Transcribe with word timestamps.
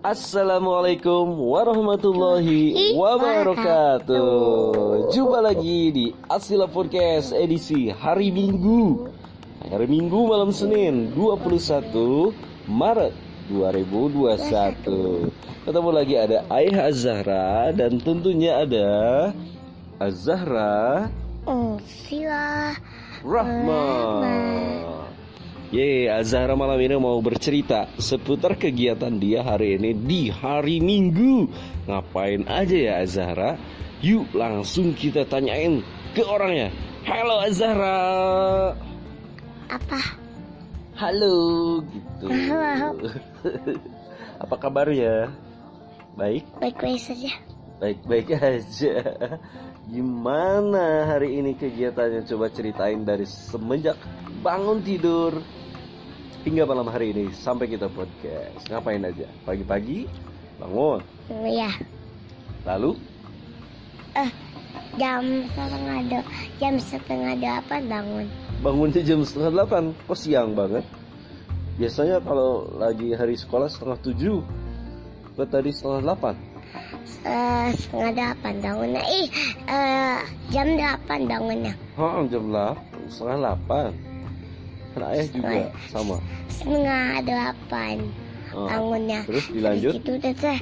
Assalamualaikum 0.00 1.52
warahmatullahi 1.52 2.96
wabarakatuh. 2.96 5.12
Jumpa 5.12 5.44
lagi 5.44 5.92
di 5.92 6.06
Asila 6.24 6.64
Podcast 6.64 7.36
edisi 7.36 7.92
hari 7.92 8.32
Minggu. 8.32 9.12
Hari 9.68 9.84
Minggu 9.84 10.24
malam 10.24 10.56
Senin 10.56 11.12
21 11.12 12.32
Maret 12.64 13.12
2021. 13.52 15.68
Ketemu 15.68 15.90
lagi 15.92 16.16
ada 16.16 16.48
Ayah 16.48 16.88
Azahra 16.88 17.68
dan 17.76 18.00
tentunya 18.00 18.64
ada 18.64 18.88
Azahra 20.00 21.12
sila. 21.84 22.72
Rahma. 23.20 23.84
Ye, 25.70 26.10
Azahra 26.10 26.58
malam 26.58 26.82
ini 26.82 26.98
mau 26.98 27.14
bercerita 27.22 27.86
seputar 27.94 28.58
kegiatan 28.58 29.14
dia 29.22 29.46
hari 29.46 29.78
ini 29.78 29.94
di 29.94 30.26
hari 30.26 30.82
Minggu. 30.82 31.46
Ngapain 31.86 32.42
aja 32.50 32.74
ya 32.74 32.94
Azahra? 32.98 33.54
Yuk 34.02 34.34
langsung 34.34 34.98
kita 34.98 35.22
tanyain 35.30 35.78
ke 36.10 36.26
orangnya. 36.26 36.74
Halo 37.06 37.38
Azahra. 37.38 38.02
Apa? 39.70 40.00
Halo 40.98 41.38
gitu. 41.86 42.26
Halo. 42.26 43.06
Apa 44.42 44.54
kabarnya? 44.58 45.30
Baik, 46.18 46.50
Baik-baik 46.58 46.98
saja. 46.98 47.30
baik-baik 47.78 48.34
aja. 48.34 48.94
Gimana 49.86 51.06
hari 51.14 51.38
ini 51.38 51.54
kegiatannya? 51.54 52.26
Coba 52.26 52.50
ceritain 52.50 53.06
dari 53.06 53.22
semenjak 53.22 53.94
bangun 54.42 54.82
tidur 54.82 55.38
hingga 56.42 56.64
malam 56.64 56.88
hari 56.88 57.12
ini 57.12 57.28
sampai 57.34 57.68
kita 57.68 57.86
podcast. 57.92 58.64
Ngapain 58.68 59.02
aja? 59.04 59.26
Pagi-pagi 59.44 60.08
bangun, 60.60 61.00
Ya. 61.48 61.72
lalu 62.68 62.92
Eh, 64.10 64.30
jam 64.98 65.22
setengah 65.54 65.98
do, 66.10 66.20
jam 66.58 66.74
setengah 66.76 67.34
delapan 67.38 67.80
bangun. 67.86 68.26
bangunnya 68.60 69.00
jam 69.00 69.22
setengah 69.22 69.50
delapan. 69.54 69.82
Kok 70.04 70.18
siang 70.18 70.52
banget? 70.52 70.82
Biasanya 71.78 72.20
kalau 72.20 72.68
lagi 72.76 73.14
hari 73.14 73.38
sekolah 73.38 73.70
setengah 73.70 73.96
tujuh. 74.02 74.42
Kok 75.38 75.48
tadi 75.48 75.70
setengah 75.72 76.00
delapan? 76.04 76.34
Eh, 77.24 77.68
setengah 77.72 78.10
delapan 78.12 78.54
bangunnya. 78.60 79.02
Ih, 79.08 79.28
eh, 79.64 80.18
jam 80.50 80.66
delapan 80.76 81.20
bangunnya. 81.24 81.72
Oh, 81.96 82.20
jam 82.28 82.50
delapan, 82.50 83.00
setengah 83.08 83.36
delapan. 83.40 83.90
Kan 84.94 85.02
ayah 85.14 85.26
juga 85.30 85.62
sama. 85.92 86.16
Setengah 86.50 87.22
delapan 87.22 87.96
Oh, 88.50 88.66
bangunnya. 88.66 89.22
Terus 89.30 89.46
dilanjut? 89.54 89.92
Itu 90.02 90.18
udah 90.18 90.34
saya 90.34 90.58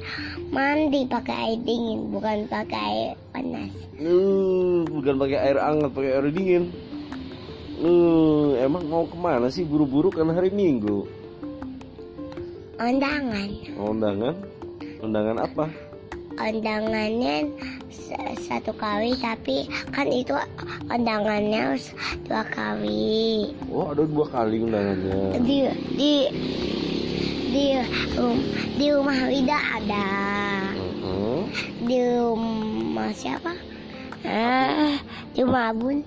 mandi 0.52 1.08
pakai 1.08 1.36
air 1.40 1.58
dingin, 1.64 2.12
bukan 2.12 2.44
pakai 2.44 2.76
air 2.84 3.12
panas. 3.32 3.72
Uh, 3.96 4.84
bukan 4.92 5.16
pakai 5.16 5.38
air 5.40 5.56
hangat, 5.56 5.90
pakai 5.96 6.10
air 6.20 6.28
dingin. 6.28 6.68
Uh, 7.80 8.60
emang 8.60 8.84
mau 8.92 9.08
ke 9.08 9.16
mana 9.16 9.48
sih 9.48 9.64
buru-buru 9.64 10.12
kan 10.12 10.28
hari 10.28 10.52
Minggu? 10.52 11.08
Undangan. 12.76 13.48
Undangan? 13.80 14.34
Undangan 15.00 15.36
apa? 15.48 15.64
Undangannya 16.40 17.50
satu 18.38 18.72
kali 18.72 19.12
tapi 19.18 19.66
kan 19.90 20.06
itu 20.06 20.32
undangannya 20.86 21.76
dua 22.24 22.42
kali 22.46 23.52
Oh, 23.68 23.90
ada 23.90 24.02
dua 24.02 24.26
kali 24.26 24.62
undangannya. 24.62 25.36
di 25.40 25.58
di 25.92 26.12
di 27.48 27.64
rum- 28.14 28.46
di 28.74 28.86
rumah 28.88 29.18
Wida 29.26 29.58
ada 29.74 30.08
Uh-huh. 30.78 31.42
di 31.82 31.98
rumah 31.98 33.10
siapa 33.10 33.52
ah 34.22 34.94
di 35.32 35.40
rumah 35.40 35.72
Abun 35.72 35.98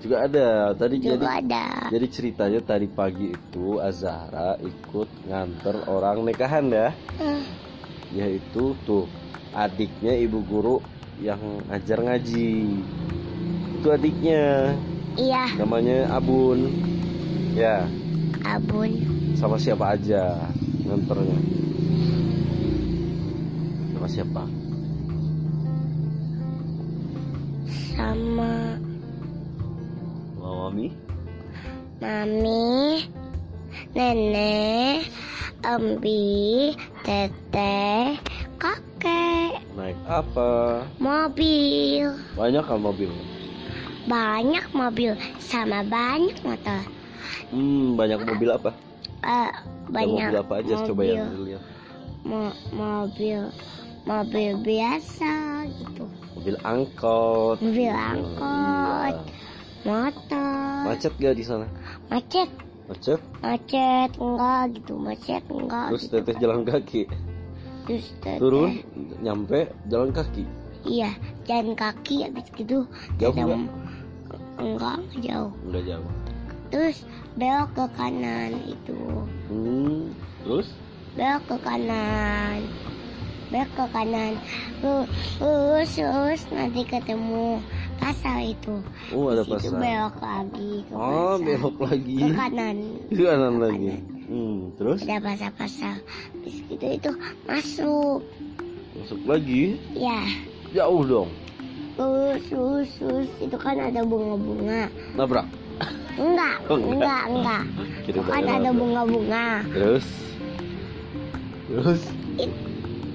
Juga 0.00 0.24
ada. 0.24 0.72
Tadi 0.72 0.96
jadi 0.96 1.12
juga 1.12 1.28
ada 1.36 1.64
jadi 1.92 2.06
ceritanya 2.08 2.60
tadi 2.62 2.88
pagi 2.88 3.26
itu 3.30 3.76
Azahra 3.76 4.56
ikut 4.56 5.28
nganter 5.28 5.84
orang 5.84 6.24
nikahan 6.24 6.72
ya. 6.72 6.88
Ah, 7.20 7.44
Yaitu 8.14 8.74
tuh 8.86 9.06
adiknya 9.54 10.14
ibu 10.18 10.42
guru 10.46 10.82
yang 11.22 11.40
ngajar 11.70 11.98
ngaji. 12.02 12.80
Itu 13.80 13.88
adiknya. 13.90 14.74
iya 15.18 15.50
Namanya 15.58 16.10
Abun. 16.14 16.70
Ya. 17.54 17.86
Abun 18.46 19.20
sama 19.40 19.56
siapa 19.56 19.96
aja 19.96 20.36
nganternya 20.84 21.38
sama 23.96 24.08
siapa 24.10 24.42
sama 27.96 28.76
Mami 30.36 30.92
mami 32.04 33.08
nenek 33.96 35.08
embi 35.64 36.76
teteh 37.00 38.20
kakek 38.60 39.56
naik 39.72 39.96
apa? 40.04 40.84
mobil. 41.00 42.12
Banyak 42.36 42.64
kan 42.64 42.78
mobil? 42.80 43.08
Banyak 44.04 44.66
mobil 44.76 45.16
sama 45.40 45.80
banyak 45.86 46.36
motor. 46.44 46.82
Hmm 47.48 47.96
banyak 47.96 48.20
mobil 48.24 48.50
apa? 48.52 48.70
Eh, 49.24 49.50
Ada 49.52 49.88
banyak 49.88 50.28
mobil 50.28 50.40
apa 50.44 50.54
aja? 50.60 50.74
Coba 50.84 51.02
mobil, 51.02 51.12
yang 51.16 51.28
dilihat. 51.36 51.62
Mo- 52.20 52.58
mobil 52.76 53.40
mobil 54.04 54.50
biasa 54.60 55.32
gitu. 55.68 56.04
Mobil 56.36 56.56
angkot. 56.64 57.56
Mobil 57.60 57.92
angkot 57.92 59.14
iya. 59.16 59.32
motor. 59.84 60.84
Macet 60.88 61.12
gak 61.16 61.36
di 61.36 61.44
sana? 61.44 61.66
Macet 62.08 62.48
macet? 62.90 63.20
Macet 63.40 64.10
enggak 64.18 64.62
gitu 64.74 64.94
macet 64.98 65.42
enggak 65.46 65.86
terus 65.94 66.02
gitu. 66.04 66.14
teteh 66.18 66.34
jalan 66.42 66.60
kaki? 66.66 67.02
Terus 67.86 68.06
teteh- 68.18 68.40
turun 68.42 68.70
nyampe 69.22 69.70
jalan 69.86 70.10
kaki? 70.10 70.42
Iya 70.82 71.14
jalan 71.46 71.78
kaki 71.78 72.26
habis 72.26 72.50
gitu. 72.52 72.84
Jauh 73.16 73.30
teteh- 73.30 73.46
nggak? 73.46 73.62
enggak 74.58 74.96
enggak 74.98 75.20
jauh. 75.22 75.52
Nggak 75.70 75.84
jauh. 75.86 76.10
Terus 76.70 76.98
belok 77.34 77.70
ke 77.74 77.84
kanan 77.94 78.52
itu. 78.66 78.98
Hmm 79.46 80.10
terus? 80.42 80.68
Belok 81.14 81.42
ke 81.46 81.56
kanan 81.62 82.60
belok 83.50 83.70
ke 83.74 83.84
kanan 83.90 84.32
Lu- 84.80 85.08
lurus 85.42 85.92
lurus 85.98 86.42
nanti 86.48 86.80
ketemu 86.86 87.58
pasar 87.98 88.38
itu. 88.40 88.78
Oh 89.12 89.28
ada 89.28 89.42
pasar. 89.44 89.76
belok 89.76 90.16
lagi 90.22 90.72
ke 90.86 90.92
oh 90.94 91.34
pasar. 91.36 91.44
belok 91.44 91.76
lagi. 91.82 92.16
Ke 92.16 92.28
kanan. 92.32 92.76
Ke 93.10 93.22
kanan 93.26 93.54
lagi. 93.58 93.92
hmm 94.30 94.58
terus? 94.78 95.00
Ada 95.04 95.18
pasar 95.18 95.50
pasar 95.58 95.94
habis 96.00 96.56
gitu 96.70 96.86
itu 96.86 97.10
masuk. 97.44 98.20
Masuk 98.96 99.20
lagi? 99.26 99.62
Ya. 99.92 100.22
Jauh 100.70 101.02
dong. 101.02 101.30
Lurus 101.98 102.44
lurus 102.54 102.90
lurus 103.02 103.30
itu 103.42 103.56
kan 103.58 103.76
ada 103.76 104.00
bunga-bunga. 104.06 104.86
Nabrak? 105.18 105.46
Enggak 106.20 106.56
Oh, 106.68 106.76
enggak. 106.76 106.92
enggak 106.94 107.22
enggak. 107.28 107.62
Itu 108.06 108.20
kan 108.22 108.42
ada 108.46 108.70
bunga-bunga. 108.70 109.46
Terus? 109.74 110.06
Terus 111.66 112.00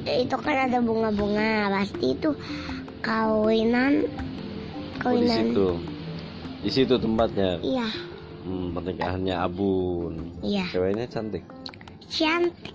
itu 0.05 0.35
kan 0.37 0.69
ada 0.69 0.77
bunga-bunga. 0.79 1.73
Pasti 1.73 2.13
itu 2.13 2.29
kawinan 3.01 4.05
oh, 5.05 5.13
di 5.13 5.25
kawinan. 5.25 5.45
situ. 5.49 5.69
Di 6.65 6.69
situ 6.73 6.93
tempatnya? 6.97 7.61
Iya. 7.61 7.87
Hmm, 8.45 8.77
pernikahannya 8.77 9.35
Abun. 9.37 10.13
Iya. 10.45 10.65
Ceweknya 10.69 11.05
cantik? 11.09 11.41
Cantik. 12.05 12.73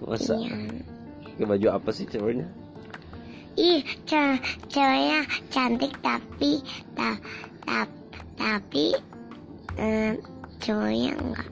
Masa? 0.00 0.36
Iya. 0.36 1.44
baju 1.44 1.66
apa 1.72 1.88
sih 1.92 2.04
ceweknya? 2.08 2.48
Ih 3.56 3.84
ce- 4.08 4.40
ceweknya 4.68 5.24
cantik 5.52 5.92
tapi 6.00 6.60
ta, 6.96 7.16
ta- 7.64 8.00
tapi 8.36 8.96
eh, 9.76 10.16
cowoknya 10.60 11.12
enggak. 11.16 11.48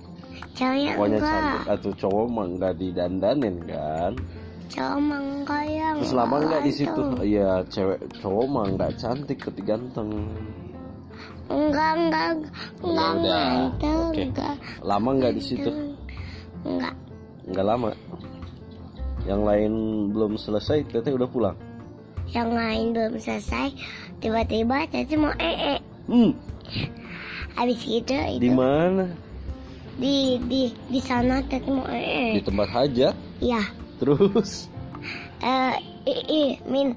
Cowoknya 0.56 0.92
enggak. 0.96 1.20
cantik. 1.20 1.62
Atau 1.68 1.90
cowok 1.96 2.26
mah 2.32 2.46
nggak 2.56 2.74
didandanin 2.80 3.56
kan 3.68 4.12
cowok 4.68 4.98
mah 5.00 5.20
enggak 5.20 5.64
ya 5.72 5.88
terus 5.96 6.12
lama 6.12 6.36
nggak 6.44 6.62
di 6.62 6.72
situ? 6.72 7.02
Iya 7.24 7.50
cewek 7.72 8.00
cowok 8.20 8.46
mah 8.52 8.64
nggak 8.76 8.92
cantik 9.00 9.38
tapi 9.40 9.60
ganteng. 9.64 10.10
Enggak 11.48 11.90
enggak 11.96 12.28
enggak 12.84 13.12
Ya 13.24 13.40
ganteng 13.48 13.98
Oke. 14.12 14.22
enggak 14.28 14.54
lama 14.84 15.08
nggak 15.16 15.34
di 15.34 15.42
situ? 15.42 15.70
enggak 16.68 16.94
nggak. 17.48 17.64
Lama? 17.64 17.90
Yang 19.24 19.42
lain 19.44 19.72
belum 20.12 20.32
selesai 20.36 20.84
teteh 20.88 21.12
udah 21.16 21.28
pulang? 21.28 21.56
Yang 22.28 22.50
lain 22.52 22.86
belum 22.92 23.14
selesai 23.16 23.72
tiba-tiba 24.20 24.84
tadi 24.92 25.14
mau 25.16 25.32
ee 25.40 25.80
hmm. 26.12 26.32
Habis 27.56 27.80
gitu 27.82 28.14
di 28.14 28.52
itu 28.52 28.52
mana? 28.52 29.08
Di 29.98 30.38
di 30.46 30.70
di 30.92 31.00
sana 31.00 31.40
tadi 31.48 31.68
mau 31.72 31.88
di 31.88 32.38
ee 32.38 32.44
tempat 32.44 32.68
hajat? 32.68 33.14
Iya 33.40 33.87
Terus 33.98 34.70
eh 35.38 35.74
i- 36.04 36.26
i- 36.26 36.58
min 36.66 36.94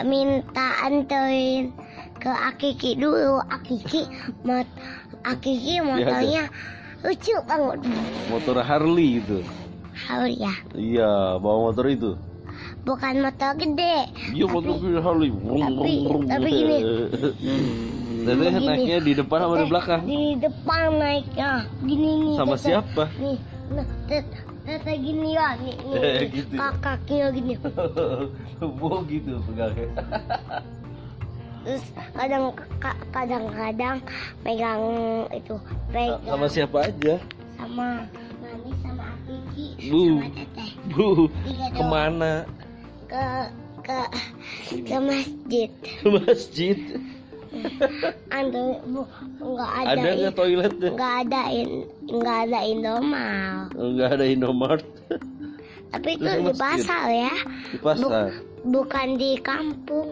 minta 0.00 0.80
anterin 0.82 1.72
ke 2.16 2.28
Akiki 2.28 2.96
dulu 2.96 3.40
Akiki 3.44 4.08
mot 4.42 4.64
Akiki 5.22 5.80
motornya 5.80 6.48
lucu 7.02 7.34
banget 7.44 7.78
motor 8.30 8.56
Harley 8.60 9.20
itu. 9.20 9.44
Harus 9.92 10.32
ya 10.34 10.54
Iya, 10.72 11.10
bawa 11.36 11.68
motor 11.68 11.84
itu. 11.86 12.16
bukan 12.82 13.20
motor 13.20 13.52
gede 13.54 14.08
Iya, 14.32 14.46
motor 14.48 14.80
gede 14.80 14.98
Harley. 14.98 15.30
tapi- 15.30 16.04
tapi 16.26 16.48
gini. 16.50 16.78
Teteh 18.22 18.54
naiknya 18.54 18.98
di 19.02 19.12
depan 19.12 19.38
sama 19.42 19.54
di 19.58 19.66
belakang. 19.66 20.00
di 20.06 20.22
depan 20.38 20.94
naiknya 20.94 21.50
gini 21.82 22.10
nih 22.22 22.34
Sama 22.38 22.54
teteh. 22.54 22.64
siapa? 22.70 23.04
nih 23.18 23.38
nah 23.72 23.86
teteh 24.62 24.96
gini 24.96 25.34
ya 25.34 25.58
nih, 25.58 25.74
nih. 25.76 25.94
Eh, 25.98 26.20
gitu. 26.30 26.54
Kak- 26.54 26.78
kakinya 26.80 27.28
gini 27.30 27.54
Wow 28.80 29.02
gitu 29.04 29.42
pegangnya. 29.44 29.88
terus 31.62 31.84
kadang 32.12 32.44
ka- 32.76 33.02
kadang-kadang 33.10 33.96
pegang 34.40 34.82
itu 35.30 35.54
pegang 35.88 36.18
Sama 36.24 36.46
siapa 36.46 36.78
aja? 36.84 37.14
sama 37.54 38.02
mami 38.42 38.70
sama 38.82 39.04
Akiki 39.08 39.66
Bu. 39.86 40.02
sama 40.02 40.26
teteh 40.32 40.70
Bu, 40.88 41.06
Tiga 41.42 41.66
doang. 41.66 41.72
ke 41.72 41.82
mana? 41.84 42.32
ke 43.06 43.24
ke 43.82 43.98
ke 44.82 44.96
masjid 44.98 45.70
Ke 46.02 46.06
masjid. 46.12 46.76
ada 48.32 48.62
bu 48.82 49.02
nggak 49.38 49.72
ada 49.78 49.90
Ada 49.92 50.08
nggak 50.16 50.34
toiletnya? 50.34 50.90
nggak 50.92 51.14
ada 51.22 51.40
in 51.50 51.70
nggak 52.08 52.38
ada 52.48 52.58
Indomal 52.64 53.54
Enggak 53.72 54.08
ada 54.14 54.24
Indomart 54.24 54.84
tapi 55.92 56.16
itu 56.16 56.24
di 56.24 56.52
pasar 56.54 57.04
ya 57.06 57.34
di 57.68 57.78
pasar. 57.78 58.32
bukan 58.64 59.08
di 59.14 59.36
kampung 59.38 60.08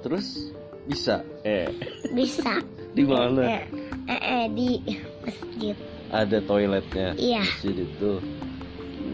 Terus 0.00 0.54
bisa? 0.86 1.20
Eh, 1.42 1.68
bisa 2.14 2.62
di 2.96 3.04
mana? 3.04 3.44
eh, 3.44 3.62
eh, 4.06 4.20
eh, 4.22 4.44
di 4.48 4.78
masjid 5.20 5.76
Ada 6.08 6.40
toiletnya. 6.40 7.12
iya 7.20 7.44
Masjid 7.44 7.84
itu. 7.84 8.16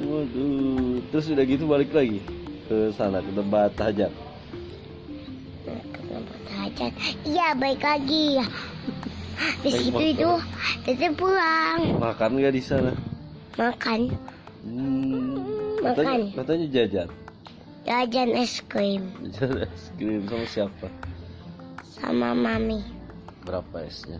Waduh, 0.04 1.02
terus 1.10 1.26
udah 1.26 1.42
gitu 1.42 1.64
balik 1.64 1.90
lagi 1.90 2.22
ke 2.64 2.92
sana 2.92 3.18
ke 3.18 3.32
tempat 3.32 3.74
hajat. 3.74 4.12
Hajat 6.74 6.92
iya 7.24 7.54
baik 7.54 7.78
lagi 7.80 8.42
ya 8.42 8.46
di 9.62 9.70
situ 9.70 9.98
itu 10.14 10.30
teteh 10.82 11.10
pulang 11.14 11.98
Makan 11.98 12.38
nggak 12.38 12.54
di 12.54 12.62
sana? 12.62 12.90
makan 13.54 14.10
Hmm, 14.64 15.44
katanya, 15.78 16.08
makan 16.08 16.20
katanya 16.34 16.66
jajan. 16.72 17.08
jajan 17.84 18.28
es 18.32 18.58
krim 18.64 19.02
Jajan 19.30 19.62
es 19.62 19.84
krim 19.94 20.22
sama 20.26 20.46
siapa? 20.48 20.86
sama 21.94 22.28
mami 22.34 22.82
Berapa 23.44 23.84
esnya? 23.84 24.18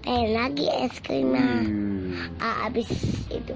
pengen 0.00 0.30
lagi 0.32 0.66
es 0.72 0.96
krimnya 1.02 1.66
Hmm, 1.66 2.40
ah, 2.40 2.70
abis 2.70 2.88
itu 3.28 3.52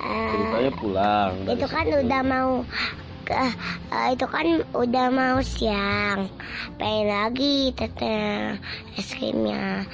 Ah, 0.00 0.32
ceritanya 0.32 0.72
pulang. 0.74 1.32
dari 1.44 1.60
itu 1.60 1.66
kan 1.68 1.84
situ. 1.84 1.96
udah 2.02 2.20
mau 2.24 2.50
ke 3.30 3.46
eh, 3.88 4.08
itu 4.10 4.26
kan 4.26 4.46
udah 4.74 5.06
mau 5.08 5.38
siang 5.38 6.26
pengen 6.74 7.06
lagi 7.06 7.70
teteh 7.72 8.58
es 8.96 9.14
krimnya 9.14 9.86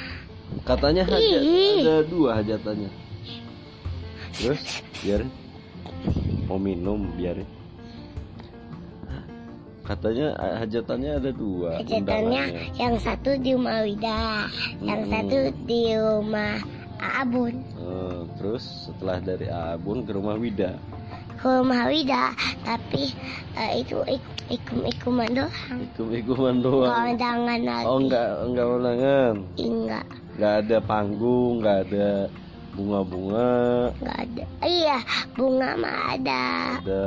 Katanya 0.65 1.03
hajat 1.05 1.43
Ih. 1.43 1.83
ada 1.83 2.07
dua 2.07 2.31
hajatannya. 2.39 2.91
Terus 4.33 4.63
biarin. 4.99 5.29
Mau 6.47 6.55
minum 6.57 7.03
biarin. 7.13 7.45
Katanya 9.83 10.35
eh, 10.35 10.55
hajatannya 10.57 11.11
ada 11.15 11.31
dua. 11.31 11.79
undangannya. 11.79 12.43
yang 12.75 12.95
satu 12.99 13.39
di 13.39 13.55
rumah 13.55 13.83
Wida 13.83 14.51
yang 14.81 15.01
Hmm. 15.03 15.13
satu 15.13 15.39
di 15.63 15.83
rumah 15.95 16.59
Abun 16.97 17.55
Eh, 17.77 18.21
terus 18.37 18.65
setelah 18.87 19.19
dari 19.21 19.47
Abun 19.47 20.03
ke 20.03 20.11
rumah 20.11 20.35
Wida. 20.35 20.79
Ke 21.37 21.49
rumah 21.61 21.85
Wida 21.89 22.33
tapi 22.65 23.13
eh, 23.57 23.85
itu 23.85 24.01
ik- 24.09 24.37
ikum-ikuman 24.49 25.31
doang. 25.37 25.79
Ikum-ikuman 25.93 26.57
doang. 26.65 26.93
kondangan 26.93 27.61
lagi. 27.63 27.87
Oh 27.87 27.99
enggak 28.01 28.29
enggak 28.47 28.67
undangan. 28.67 29.35
enggak. 29.59 30.05
Enggak 30.37 30.55
ada 30.65 30.77
panggung, 30.85 31.53
enggak 31.61 31.79
ada 31.89 32.09
bunga-bunga, 32.77 33.53
enggak 34.01 34.19
ada. 34.29 34.45
Iya 34.65 34.99
bunga 35.35 35.71
mah 35.81 35.99
ada. 36.15 36.45
Ada. 36.81 37.07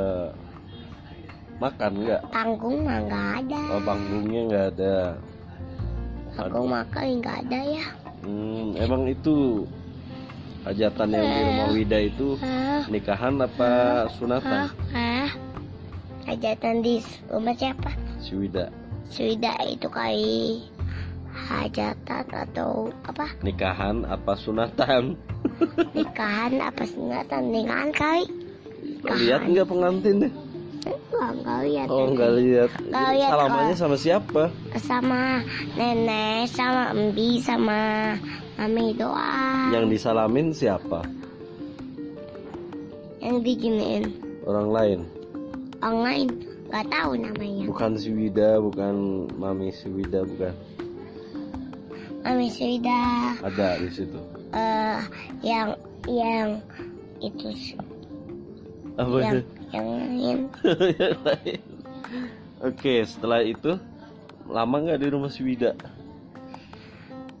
Makan 1.60 1.92
enggak? 2.00 2.20
panggung 2.32 2.76
mah 2.86 2.98
enggak 3.04 3.28
ada. 3.44 3.60
Oh, 3.68 3.82
panggungnya 3.84 4.40
enggak 4.48 4.66
ada. 4.76 4.96
panggung 6.30 6.68
makan 6.72 7.04
enggak 7.20 7.36
ada 7.46 7.60
ya. 7.66 7.84
Hmm, 8.20 8.76
emang 8.76 9.08
itu 9.08 9.64
hajatan 10.64 11.08
yang 11.14 11.26
di 11.26 11.40
rumah 11.46 11.68
Wida 11.72 11.98
itu 12.04 12.36
ah 12.44 12.84
nikahan 12.88 13.40
apa 13.40 13.70
sunatan? 14.16 14.68
ah 14.68 14.70
ah 14.96 15.30
hajatan 16.28 16.84
di 16.84 17.00
rumah 17.32 17.54
siapa? 17.56 17.90
Si 18.20 18.36
Wida. 18.36 18.68
Sudah 19.10 19.58
itu 19.66 19.88
kali 19.90 20.62
hajatan 21.30 22.26
atau 22.30 22.94
apa? 23.06 23.26
Nikahan 23.42 24.06
apa 24.06 24.32
sunatan? 24.38 25.16
nikahan 25.96 26.60
apa 26.62 26.82
sunatan? 26.86 27.42
Nikahan 27.50 27.90
kali. 27.90 28.24
Lihat 29.00 29.48
nggak 29.48 29.66
pengantin 29.66 30.28
deh? 30.28 30.32
Enggak 30.82 31.30
enggak 31.34 31.58
lihat 31.62 31.86
Oh 31.88 32.06
nggak 32.08 32.30
lihat. 32.36 32.70
Nggak 32.80 33.08
lihat, 33.12 33.30
Salamannya 33.30 33.76
sama 33.76 33.96
siapa? 33.96 34.42
sama 34.78 35.22
nenek 35.74 36.48
sama 36.48 36.82
embi 36.90 37.36
sama 37.38 37.80
mami 38.56 38.96
doang 38.96 39.68
Yang 39.70 39.84
disalamin 39.90 40.46
siapa? 40.50 41.04
yang 43.20 43.44
diginiin 43.44 44.04
Orang 44.42 44.72
lain. 44.72 45.00
orang 45.84 46.00
lain 46.00 46.26
nggak 46.66 46.86
tahu 46.88 47.10
namanya 47.14 47.64
Bukan 47.66 47.92
si 47.94 48.08
Wida, 48.10 48.56
bukan 48.58 48.94
mami 49.36 49.68
si 49.70 49.88
Wida, 49.88 50.24
bukan. 50.24 50.54
mami 52.20 52.48
sudah 52.48 53.36
Ada 53.42 53.80
di 53.80 53.88
situ. 53.90 54.20
eh 54.52 54.98
yang 55.42 55.76
yang 56.06 56.60
itu 57.18 57.48
Apa? 58.96 59.16
yang 59.20 59.36
lain 59.36 59.59
Yang 59.74 61.18
lain. 61.24 61.60
Oke, 62.60 62.94
setelah 63.06 63.40
itu 63.40 63.78
lama 64.44 64.76
nggak 64.82 65.00
di 65.00 65.08
rumah 65.08 65.30
si 65.30 65.46
Wida? 65.46 65.72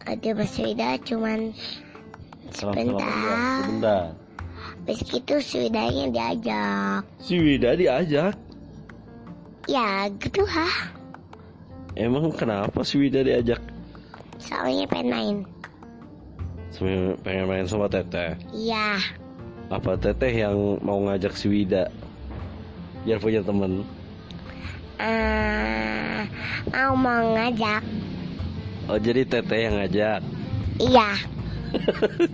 ada 0.00 0.30
masih 0.34 0.74
sudah 0.74 0.96
cuman 1.06 1.40
sebentar 2.50 3.38
Sebentar. 3.62 4.04
Habis 4.58 5.00
itu 5.12 5.34
sudahnya 5.38 6.06
diajak 6.10 7.02
Si 7.20 7.36
Wida 7.38 7.76
diajak. 7.78 8.34
ya 9.70 10.10
gitu 10.18 10.42
ha 10.50 10.66
Emang 11.94 12.32
kenapa 12.34 12.82
si 12.82 12.98
Wida 12.98 13.22
diajak? 13.22 13.60
soalnya 14.40 14.88
pengen 14.88 15.10
main 15.12 15.36
pengen 17.22 17.46
main 17.46 17.66
sama 17.68 17.86
Teteh. 17.86 18.34
iya 18.50 18.98
Apa 19.68 19.94
Teteh 19.94 20.32
yang 20.32 20.80
mau 20.80 20.96
ngajak 21.06 21.36
si 21.36 21.46
Wida? 21.46 21.86
Biar 23.02 23.18
punya 23.18 23.40
temen. 23.40 23.82
eh 25.00 26.20
mau 26.68 26.92
mau 26.92 27.24
ngajak 27.32 27.80
Oh 28.84 29.00
jadi 29.00 29.24
Teteh 29.24 29.60
yang 29.64 29.74
ngajak. 29.78 30.20
iya 30.76 31.10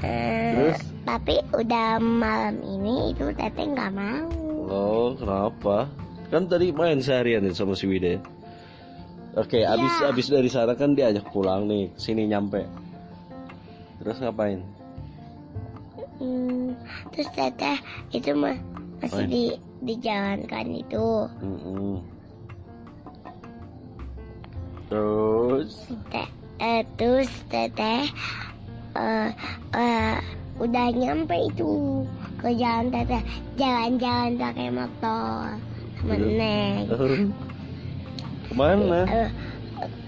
Eh, 0.00 0.52
Terus? 0.52 0.80
tapi 1.02 1.36
udah 1.52 2.00
malam 2.00 2.56
ini 2.62 3.12
itu 3.12 3.28
teteh 3.34 3.68
nggak 3.68 3.92
mau 3.92 4.24
Oh 4.64 5.12
kenapa? 5.12 5.92
Kan 6.30 6.46
tadi 6.46 6.70
main 6.70 7.02
seharian 7.02 7.42
nih 7.42 7.52
sama 7.52 7.74
si 7.74 7.84
Wida. 7.84 8.16
Oke, 9.34 9.60
Iya. 9.60 9.74
abis 9.74 9.92
abis 10.06 10.26
dari 10.30 10.46
sana 10.46 10.72
kan 10.72 10.94
diajak 10.94 11.26
pulang 11.28 11.66
nih, 11.66 11.90
sini 11.96 12.24
nyampe. 12.24 12.64
Terus 13.98 14.16
ngapain? 14.18 14.62
Hmm, 16.20 16.76
terus 17.10 17.28
teteh 17.32 17.80
itu 18.12 18.36
mah 18.36 18.56
masih 19.00 19.24
Main. 19.24 19.32
di 19.32 19.44
dijalankan 19.80 20.66
itu 20.76 21.06
Mm-mm. 21.40 22.04
Terus 24.90 25.88
Teh, 26.12 26.28
eh, 26.60 26.82
terus 27.00 27.30
teteh 27.48 28.04
eh, 28.92 29.28
eh, 29.72 30.16
udah 30.60 30.86
nyampe 30.92 31.36
itu 31.48 32.04
ke 32.36 32.52
jalan 32.52 32.92
teteh 32.92 33.22
jalan-jalan 33.56 34.36
pakai 34.36 34.68
motor 34.68 35.56
sama 36.00 36.14
Iya. 36.16 36.28
neng 36.36 36.84
ke 38.44 38.52
mana? 38.52 39.00
Eh, 39.08 39.28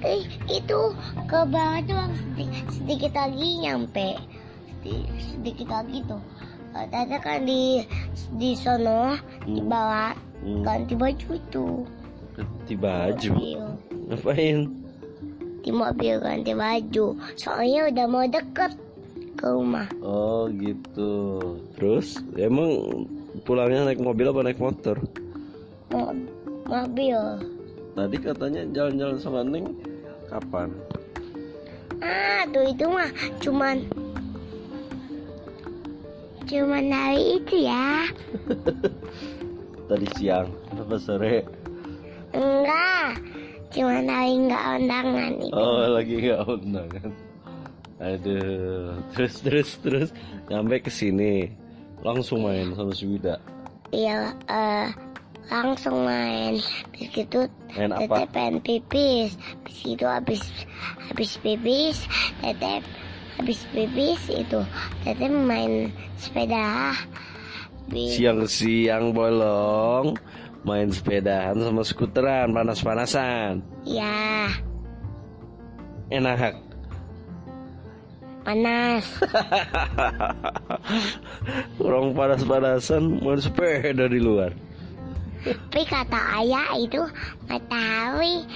eh, 0.04 0.20
itu 0.50 0.80
ke 1.24 1.38
bawah 1.46 1.80
doang 1.86 2.12
sedikit, 2.12 2.64
sedikit 2.68 3.12
lagi 3.14 3.48
nyampe 3.62 4.18
Sedi- 4.82 5.06
sedikit 5.16 5.68
lagi 5.70 6.02
tuh 6.04 6.18
Eh, 6.72 6.88
Tete 6.88 7.20
kan 7.20 7.44
di 7.44 7.84
di 8.34 8.56
sono 8.56 9.12
di 9.44 9.60
Hmm. 9.60 10.16
Hmm. 10.40 10.64
ganti 10.64 10.96
baju 10.96 11.28
itu. 11.36 11.66
Ganti 12.32 12.74
baju. 12.74 13.30
Mobil. 13.36 13.64
Ngapain? 14.08 14.58
Di 15.60 15.68
mobil 15.70 16.14
ganti 16.16 16.52
baju. 16.56 17.06
Soalnya 17.36 17.92
udah 17.92 18.06
mau 18.08 18.24
deket 18.24 18.72
ke 19.36 19.46
rumah. 19.52 19.84
Oh 20.00 20.48
gitu. 20.48 21.12
Terus 21.76 22.24
emang 22.40 23.04
pulangnya 23.44 23.92
naik 23.92 24.00
mobil 24.00 24.32
apa 24.32 24.40
naik 24.40 24.56
motor? 24.56 24.96
Mo- 25.92 26.16
mobil. 26.64 27.20
Tadi 27.92 28.16
katanya 28.16 28.64
jalan-jalan 28.72 29.20
sama 29.20 29.44
Neng 29.44 29.76
kapan? 30.32 30.72
Ah, 32.00 32.48
tuh 32.48 32.64
itu 32.64 32.88
mah 32.88 33.12
cuman 33.44 33.84
cuman 36.46 36.86
hari 36.90 37.38
itu 37.40 37.54
ya. 37.66 38.06
Tadi 39.88 40.06
siang 40.16 40.48
apa 40.72 40.96
sore? 40.98 41.44
Enggak. 42.32 43.20
Cuman 43.72 44.06
hari 44.08 44.32
enggak 44.36 44.64
undangan 44.80 45.32
itu. 45.40 45.54
Oh 45.56 45.84
lagi 45.92 46.14
nggak 46.20 46.40
undangan. 46.48 47.10
Aduh, 48.02 48.98
terus 49.14 49.34
terus 49.46 49.70
terus 49.78 50.08
nyampe 50.50 50.82
ke 50.82 50.90
sini 50.90 51.54
langsung 52.02 52.42
main 52.42 52.74
sama 52.74 52.90
si 52.90 53.06
Wida. 53.06 53.38
Iya, 53.94 54.34
eh, 54.50 54.88
langsung 55.52 56.02
main. 56.02 56.58
Habis 56.58 57.08
gitu 57.14 57.40
Main 57.72 57.92
pengen 58.32 58.58
pipis. 58.60 59.38
Habis 59.38 59.78
itu 59.86 60.04
habis 60.04 60.42
habis 61.08 61.30
pipis, 61.40 62.04
Teteh 62.42 62.82
habis 63.40 63.64
pipis 63.72 64.22
itu 64.28 64.60
Teteh 65.02 65.30
main 65.30 65.90
sepeda. 66.20 66.94
Siang-siang 67.92 69.12
bolong 69.12 70.16
main 70.62 70.88
sepedahan 70.88 71.58
sama 71.58 71.82
skuteran 71.82 72.54
panas-panasan. 72.54 73.60
Ya, 73.82 74.48
Enak. 76.12 76.60
panas. 78.42 79.06
Orang 81.86 82.10
panas-panasan 82.12 83.22
main 83.22 83.38
sepeda 83.38 84.10
di 84.10 84.18
luar. 84.18 84.50
Tapi 85.42 85.82
kata 85.86 86.20
ayah 86.42 86.74
itu 86.78 87.02
matahari, 87.50 88.46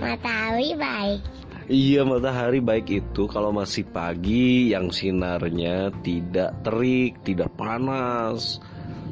matahari 0.00 0.76
baik. 0.76 1.20
Iya 1.64 2.04
matahari 2.04 2.60
baik 2.60 2.92
itu 2.92 3.24
kalau 3.24 3.48
masih 3.48 3.88
pagi 3.88 4.68
yang 4.68 4.92
sinarnya 4.92 5.88
tidak 6.04 6.60
terik, 6.60 7.24
tidak 7.24 7.48
panas. 7.56 8.60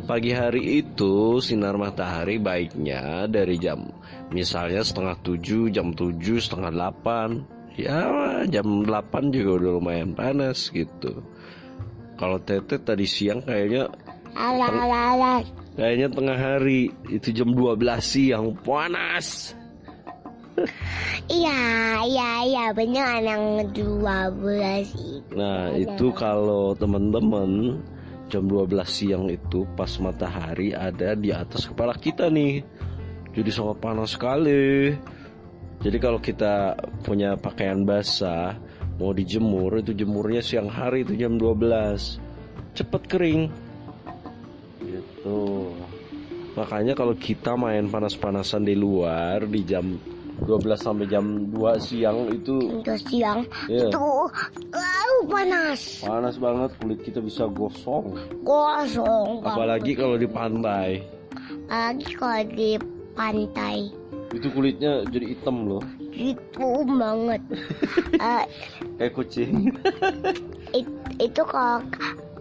Pagi 0.04 0.36
hari 0.36 0.84
itu 0.84 1.40
sinar 1.40 1.80
matahari 1.80 2.36
baiknya 2.36 3.24
dari 3.24 3.56
jam 3.56 3.88
misalnya 4.28 4.84
setengah 4.84 5.16
tujuh, 5.24 5.72
jam 5.72 5.96
tujuh, 5.96 6.44
setengah 6.44 6.68
delapan. 6.68 7.40
Ya 7.72 8.44
jam 8.44 8.84
delapan 8.84 9.32
juga 9.32 9.50
udah 9.56 9.70
lumayan 9.80 10.12
panas 10.12 10.68
gitu. 10.68 11.24
Kalau 12.20 12.36
Tete 12.36 12.76
tadi 12.84 13.08
siang 13.08 13.40
kayaknya 13.40 13.88
alah. 14.36 15.40
kayaknya 15.72 16.08
tengah 16.12 16.36
hari 16.36 16.92
itu 17.08 17.32
jam 17.32 17.48
12 17.56 17.80
siang 18.04 18.52
panas. 18.60 19.56
Iya, 21.32 21.60
iya, 22.04 22.30
iya, 22.44 22.64
benar 22.76 23.24
yang 23.24 23.72
dua 23.72 24.28
belas 24.28 24.92
itu. 24.92 25.32
Nah 25.32 25.72
itu 25.72 26.12
kalau 26.12 26.76
teman-teman 26.76 27.80
jam 28.28 28.48
12 28.48 28.68
siang 28.88 29.28
itu 29.28 29.68
pas 29.76 29.88
matahari 30.00 30.72
ada 30.72 31.12
di 31.16 31.32
atas 31.32 31.68
kepala 31.68 31.96
kita 31.96 32.28
nih. 32.28 32.64
Jadi 33.32 33.50
sangat 33.52 33.80
panas 33.80 34.12
sekali. 34.12 34.92
Jadi 35.82 35.96
kalau 35.98 36.20
kita 36.20 36.78
punya 37.02 37.34
pakaian 37.34 37.82
basah 37.82 38.54
Mau 39.02 39.10
dijemur 39.10 39.82
itu 39.82 39.96
jemurnya 39.96 40.38
siang 40.38 40.70
hari 40.70 41.02
itu 41.02 41.18
jam 41.18 41.34
12 41.34 42.22
Cepet 42.76 43.02
kering. 43.08 43.42
Gitu. 44.80 45.40
Makanya 46.54 46.94
kalau 46.94 47.16
kita 47.16 47.56
main 47.56 47.88
panas-panasan 47.88 48.62
di 48.62 48.76
luar 48.76 49.48
di 49.48 49.60
jam 49.64 49.98
12 50.44 50.74
sampai 50.76 51.06
jam 51.06 51.24
2 51.48 51.78
siang 51.78 52.28
itu 52.28 52.56
Untuk 52.80 52.98
siang 53.00 53.46
ya, 53.66 53.88
itu 53.88 54.06
lalu 54.70 55.16
panas, 55.26 56.02
panas 56.02 56.36
banget 56.36 56.70
kulit 56.76 56.98
kita 57.00 57.18
bisa 57.18 57.46
gosong. 57.46 58.16
Gosong. 58.42 59.42
apalagi 59.42 59.94
kalau 59.94 60.14
di 60.14 60.26
pantai. 60.26 61.02
Apalagi 61.66 62.10
kalau 62.14 62.42
di 62.48 62.70
pantai. 63.12 63.76
Itu 64.32 64.48
kulitnya 64.48 65.04
jadi 65.06 65.36
hitam 65.36 65.68
loh. 65.68 65.84
Itu 66.10 66.84
banget. 66.84 67.42
Eh, 68.22 68.44
kayak 68.96 69.12
kucing. 69.12 69.74
it- 70.78 70.94
itu 71.18 71.42
kalau 71.42 71.82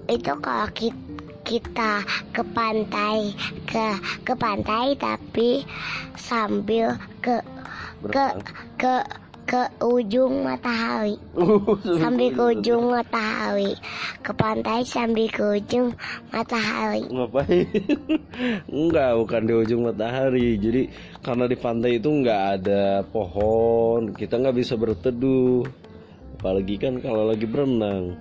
itu 0.05 0.31
kalau 0.37 0.67
ki- 0.71 0.93
kita 1.41 2.05
ke 2.31 2.45
pantai 2.53 3.33
ke 3.65 3.97
ke 4.21 4.33
pantai 4.37 4.93
tapi 4.93 5.65
sambil 6.13 6.93
ke 7.19 7.41
ke 8.09 8.25
ke 8.81 8.95
ke 9.51 9.67
ujung 9.83 10.47
matahari 10.47 11.19
sambil 12.01 12.29
ke 12.31 12.43
ujung 12.55 12.93
matahari 12.93 13.75
ke 14.23 14.31
pantai 14.31 14.85
sambil 14.87 15.27
ke 15.27 15.59
ujung 15.59 15.91
matahari 16.31 17.03
ngapain? 17.09 17.67
Enggak 18.71 19.11
bukan 19.17 19.41
di 19.43 19.53
ujung 19.53 19.81
matahari. 19.91 20.55
Jadi 20.55 20.87
karena 21.19 21.45
di 21.51 21.57
pantai 21.59 21.99
itu 21.99 22.07
nggak 22.07 22.41
ada 22.61 23.03
pohon 23.09 24.15
kita 24.15 24.39
nggak 24.39 24.55
bisa 24.55 24.79
berteduh. 24.79 25.67
Apalagi 26.39 26.79
kan 26.79 27.03
kalau 27.03 27.27
lagi 27.27 27.43
berenang 27.43 28.15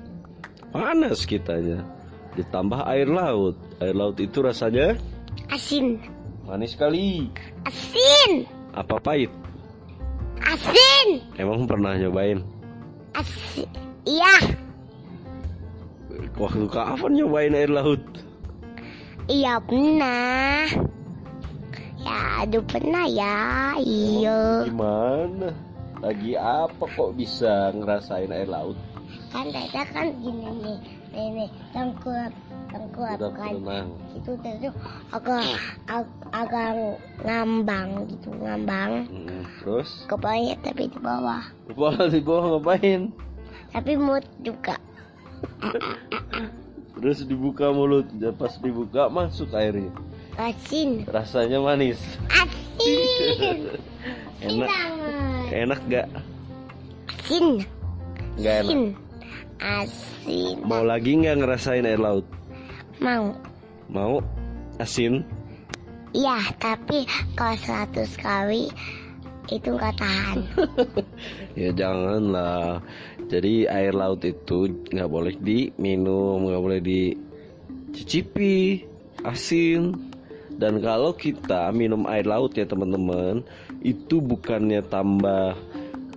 panas 0.74 1.22
kitanya. 1.28 1.84
Ditambah 2.34 2.86
air 2.90 3.06
laut. 3.06 3.54
Air 3.78 3.94
laut 3.94 4.16
itu 4.18 4.42
rasanya 4.42 4.98
asin. 5.52 6.00
manis 6.42 6.74
sekali. 6.74 7.30
Asin. 7.62 8.50
Apa 8.74 8.98
pahit 8.98 9.30
asin. 10.44 11.08
Emang 11.36 11.68
pernah 11.68 11.96
nyobain? 11.96 12.40
Asin 13.16 13.68
iya. 14.06 14.34
Waktu 16.36 16.66
kapan 16.72 17.12
nyobain 17.16 17.56
air 17.56 17.70
laut? 17.70 18.02
Iya 19.28 19.60
pernah. 19.62 20.66
Ya 22.00 22.18
aduh 22.42 22.64
pernah 22.64 23.04
ya 23.04 23.76
iya. 23.80 24.64
Gimana? 24.64 25.52
Lagi 26.00 26.32
apa 26.32 26.84
kok 26.96 27.12
bisa 27.12 27.76
ngerasain 27.76 28.32
air 28.32 28.48
laut? 28.48 28.78
kan 29.30 29.46
Teta 29.54 29.86
kan 29.94 30.10
gini 30.18 30.50
nih 30.58 30.78
nih 31.14 31.26
nih 31.38 31.48
tengkurap 31.70 32.34
tengkurap 32.70 33.18
kan 33.34 33.52
itu 34.12 34.30
terus 34.38 34.74
agak 35.10 35.42
ag- 35.86 36.18
agak 36.30 36.68
ngambang 37.20 37.88
gitu 38.06 38.30
ngambang 38.36 39.06
Mm, 39.06 39.42
Terus? 39.60 40.06
kepalanya 40.06 40.54
tapi 40.60 40.86
di 40.86 40.98
bawah 40.98 41.42
Di 41.66 41.74
bawah, 41.74 42.06
di 42.06 42.20
bawah 42.20 42.44
ngapain? 42.56 43.10
tapi 43.70 43.92
mood 43.94 44.22
juga 44.40 44.78
Terus 46.90 47.24
dibuka 47.24 47.72
mulut. 47.72 48.04
Pas 48.36 48.52
dibuka 48.54 49.08
masuk 49.08 49.48
airnya. 49.52 49.88
asin 50.36 51.08
Rasanya 51.08 51.56
manis. 51.56 51.96
asin 52.28 53.56
Enak. 54.44 54.68
Enak 55.50 55.80
gak? 55.88 56.08
asin 57.08 57.64
Gak 58.36 58.54
enak. 58.58 58.68
asin 58.68 58.82
asin 59.58 60.56
Mau 60.60 60.82
lagi 60.82 61.16
nggak 61.16 61.40
ngerasain 61.40 61.84
air 61.84 61.96
laut? 61.96 62.26
Mau 63.02 63.34
Mau? 63.90 64.22
Asin? 64.78 65.26
iya 66.14 66.38
tapi 66.62 67.02
kalau 67.34 67.58
seratus 67.58 68.14
kali 68.20 68.70
itu 69.50 69.74
nggak 69.74 69.98
tahan 69.98 70.46
Ya 71.60 71.70
janganlah. 71.74 72.82
Jadi 73.30 73.66
air 73.66 73.94
laut 73.94 74.22
itu 74.26 74.70
nggak 74.90 75.10
boleh 75.10 75.34
diminum, 75.38 76.46
nggak 76.46 76.62
boleh 76.62 76.80
dicicipi, 76.82 78.86
asin. 79.22 79.94
Dan 80.60 80.82
kalau 80.82 81.14
kita 81.14 81.70
minum 81.72 82.04
air 82.10 82.26
laut 82.26 82.52
ya 82.54 82.66
teman-teman, 82.66 83.42
itu 83.80 84.20
bukannya 84.20 84.82
tambah 84.86 85.56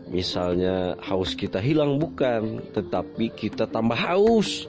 misalnya 0.09 0.97
haus 1.01 1.33
kita 1.33 1.57
hilang 1.57 1.97
bukan, 1.97 2.61
tetapi 2.73 3.33
kita 3.33 3.65
tambah 3.69 3.97
haus 3.97 4.67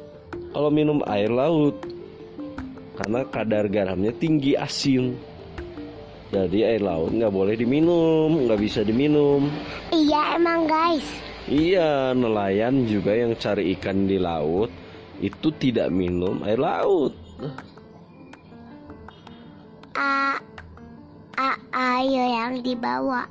kalau 0.53 0.71
minum 0.71 1.01
air 1.09 1.33
laut. 1.33 1.75
Karena 2.95 3.21
kadar 3.27 3.67
garamnya 3.67 4.15
tinggi 4.15 4.55
asin. 4.55 5.19
Jadi 6.35 6.67
air 6.67 6.83
laut 6.83 7.15
nggak 7.15 7.31
boleh 7.31 7.55
diminum, 7.55 8.47
nggak 8.47 8.59
bisa 8.59 8.83
diminum. 8.83 9.47
iya 9.95 10.35
emang 10.35 10.67
guys 10.67 11.07
Iya, 11.45 12.17
nelayan 12.17 12.89
juga 12.89 13.13
yang 13.13 13.37
cari 13.37 13.77
ikan 13.77 14.09
di 14.09 14.17
laut 14.17 14.73
itu 15.21 15.53
tidak 15.61 15.93
minum 15.93 16.41
air 16.41 16.57
laut. 16.57 17.13
A, 19.93 20.41
a, 21.37 21.51
air 22.01 22.25
yang 22.33 22.65
dibawa. 22.65 23.29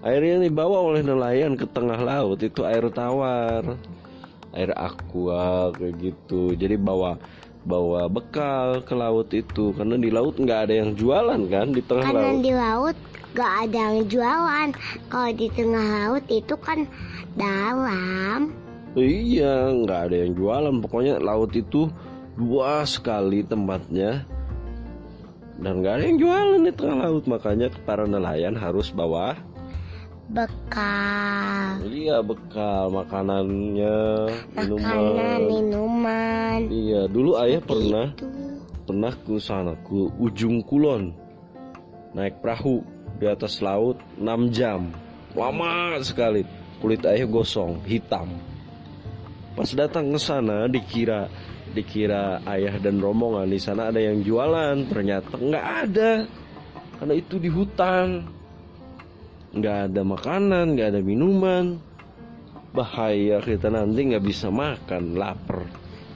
Air 0.00 0.24
yang 0.24 0.40
dibawa 0.40 0.88
oleh 0.88 1.04
nelayan 1.04 1.52
ke 1.52 1.68
tengah 1.68 2.00
laut 2.00 2.40
itu 2.40 2.64
air 2.64 2.88
tawar, 2.88 3.76
air 4.56 4.72
aqua 4.72 5.68
kayak 5.76 6.00
gitu. 6.00 6.56
Jadi 6.56 6.80
bawa 6.80 7.20
bawa 7.60 8.08
bekal 8.08 8.80
ke 8.80 8.94
laut 8.96 9.28
itu 9.36 9.76
karena 9.76 10.00
di 10.00 10.08
laut 10.08 10.40
nggak 10.40 10.68
ada 10.68 10.74
yang 10.80 10.96
jualan 10.96 11.40
kan 11.52 11.76
di 11.76 11.82
tengah 11.84 12.08
Karena 12.08 12.32
laut. 12.32 12.40
di 12.40 12.52
laut 12.56 12.96
gak 13.30 13.52
ada 13.68 13.78
yang 13.94 13.98
jualan. 14.10 14.68
Kalau 15.06 15.30
di 15.30 15.46
tengah 15.54 15.86
laut 15.86 16.24
itu 16.26 16.54
kan 16.58 16.78
dalam. 17.38 18.50
Iya, 18.98 19.70
nggak 19.70 20.00
ada 20.10 20.16
yang 20.26 20.32
jualan. 20.34 20.74
Pokoknya 20.82 21.22
laut 21.22 21.54
itu 21.54 21.86
luas 22.34 22.98
sekali 22.98 23.46
tempatnya 23.46 24.26
dan 25.60 25.84
nggak 25.84 25.94
ada 26.00 26.04
yang 26.10 26.18
jualan 26.18 26.60
di 26.66 26.72
tengah 26.74 26.96
laut. 27.06 27.24
Makanya 27.30 27.70
para 27.86 28.02
nelayan 28.02 28.58
harus 28.58 28.90
bawa 28.90 29.38
Bekal. 30.30 31.82
iya 31.90 32.22
bekal 32.22 32.86
makanannya, 32.94 33.98
Makanan, 34.54 34.70
minuman. 34.70 35.40
minuman. 35.50 36.60
Iya, 36.70 37.10
dulu 37.10 37.34
ayah 37.42 37.58
pernah 37.58 38.06
Itu. 38.14 38.30
pernah 38.86 39.10
ke 39.10 39.34
sana 39.42 39.74
ke 39.82 39.98
ujung 40.22 40.62
kulon 40.62 41.10
naik 42.14 42.38
perahu 42.38 42.82
di 43.18 43.26
atas 43.26 43.58
laut 43.58 43.98
6 44.18 44.54
jam 44.54 44.90
lama 45.34 45.98
sekali 46.02 46.42
kulit 46.78 47.02
ayah 47.06 47.26
gosong 47.26 47.78
hitam 47.86 48.30
pas 49.54 49.70
datang 49.74 50.10
ke 50.10 50.18
sana 50.18 50.66
dikira 50.66 51.30
dikira 51.70 52.42
ayah 52.50 52.78
dan 52.82 52.98
rombongan 52.98 53.46
di 53.46 53.62
sana 53.62 53.94
ada 53.94 54.02
yang 54.02 54.26
jualan 54.26 54.90
ternyata 54.90 55.38
nggak 55.38 55.66
ada 55.86 56.12
karena 56.98 57.14
itu 57.14 57.34
di 57.38 57.46
hutan 57.46 58.26
nggak 59.50 59.90
ada 59.90 60.02
makanan 60.06 60.78
nggak 60.78 60.88
ada 60.94 61.00
minuman 61.02 61.78
bahaya 62.70 63.42
kita 63.42 63.66
nanti 63.66 64.14
nggak 64.14 64.22
bisa 64.22 64.46
makan 64.48 65.18
lapar 65.18 65.66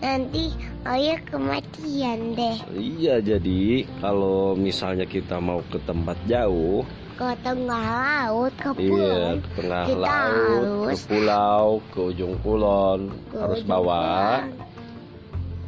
Nanti 0.05 0.53
ayah 0.85 1.17
kematian 1.25 2.37
deh. 2.37 2.61
Iya, 2.77 3.25
jadi 3.25 3.89
kalau 4.05 4.53
misalnya 4.53 5.09
kita 5.09 5.41
mau 5.41 5.65
ke 5.65 5.81
tempat 5.81 6.21
jauh, 6.29 6.85
Ke 7.17 7.33
tengah 7.41 7.81
laut, 8.29 8.53
ke 8.53 8.69
iya, 8.85 8.91
pulau. 8.91 9.33
ke 9.41 9.49
tengah 9.57 9.85
Kita 9.89 9.97
laut, 10.05 10.61
ke 10.61 10.85
harus 10.93 11.03
pulau, 11.09 11.65
ke 11.89 11.99
ujung 12.13 12.35
kulon, 12.45 13.01
ke 13.33 13.37
harus 13.41 13.61
ujung 13.65 13.71
bawa, 13.71 14.05
pulau. 14.05 14.45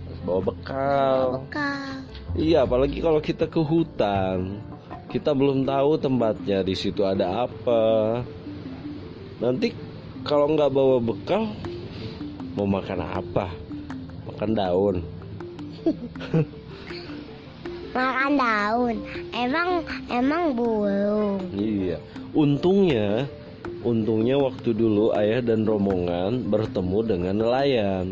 harus 0.05 0.21
bawa 0.21 0.41
bekal. 0.45 1.21
Bekal. 1.41 1.89
Iya, 2.37 2.59
apalagi 2.69 2.99
kalau 3.01 3.21
kita 3.25 3.49
ke 3.49 3.61
hutan, 3.65 4.61
kita 5.07 5.31
belum 5.31 5.63
tahu 5.63 5.99
tempatnya 6.03 6.67
di 6.67 6.75
situ 6.75 7.07
ada 7.07 7.47
apa. 7.47 8.21
Nanti 9.39 9.71
kalau 10.27 10.51
nggak 10.51 10.73
bawa 10.75 10.99
bekal, 10.99 11.47
mau 12.59 12.67
makan 12.67 13.01
apa? 13.05 13.47
Makan 14.27 14.51
daun. 14.57 14.97
Makan 17.97 18.33
daun. 18.37 18.97
Emang 19.33 19.81
emang 20.13 20.53
burung. 20.53 21.41
Iya, 21.57 21.97
untungnya, 22.37 23.25
untungnya 23.81 24.37
waktu 24.37 24.77
dulu 24.77 25.17
ayah 25.17 25.41
dan 25.41 25.65
rombongan 25.65 26.45
bertemu 26.45 26.99
dengan 27.07 27.35
nelayan. 27.41 28.07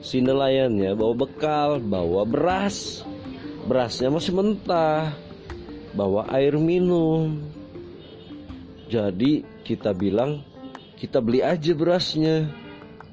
Si 0.00 0.22
nelayannya 0.24 0.96
bawa 0.96 1.14
bekal, 1.26 1.82
bawa 1.84 2.24
beras, 2.24 3.04
berasnya 3.68 4.08
masih 4.08 4.32
mentah, 4.32 5.12
bawa 5.96 6.28
air 6.36 6.54
minum. 6.60 7.40
Jadi 8.86 9.42
kita 9.64 9.96
bilang 9.96 10.44
kita 11.00 11.18
beli 11.18 11.42
aja 11.42 11.72
berasnya 11.72 12.46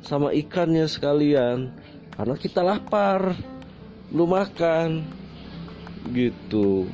sama 0.04 0.36
ikannya 0.36 0.86
sekalian, 0.86 1.72
karena 2.13 2.36
kita 2.36 2.60
lapar, 2.62 3.34
lu 4.12 4.28
makan, 4.28 5.08
gitu. 6.12 6.86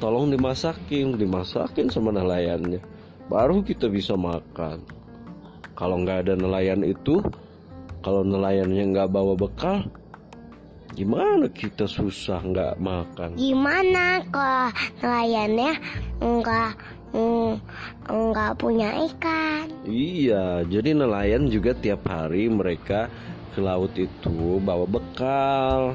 Tolong 0.00 0.32
dimasakin 0.32 1.18
dimasakin 1.20 1.92
sama 1.92 2.14
nelayannya. 2.14 2.80
Baru 3.28 3.60
kita 3.60 3.90
bisa 3.92 4.16
makan. 4.16 4.80
Kalau 5.76 6.00
nggak 6.00 6.24
ada 6.24 6.34
nelayan 6.40 6.80
itu 6.86 7.20
kalau 8.00 8.24
nelayannya 8.24 8.96
nggak 8.96 9.12
bawa 9.12 9.36
bekal 9.36 9.84
gimana 10.94 11.46
kita 11.50 11.86
susah 11.86 12.42
nggak 12.42 12.74
makan 12.82 13.38
Gimana 13.38 14.24
kalau 14.34 14.70
nelayannya 15.02 15.72
enggak 16.18 16.74
mm, 17.14 17.52
enggak 18.10 18.52
punya 18.58 18.90
ikan? 19.10 19.66
iya 19.86 20.66
jadi 20.66 20.94
nelayan 20.98 21.46
juga 21.46 21.74
tiap 21.78 22.02
hari 22.10 22.50
mereka 22.50 23.06
ke 23.54 23.60
laut 23.62 23.94
itu 23.98 24.62
bawa 24.62 24.86
bekal 24.86 25.94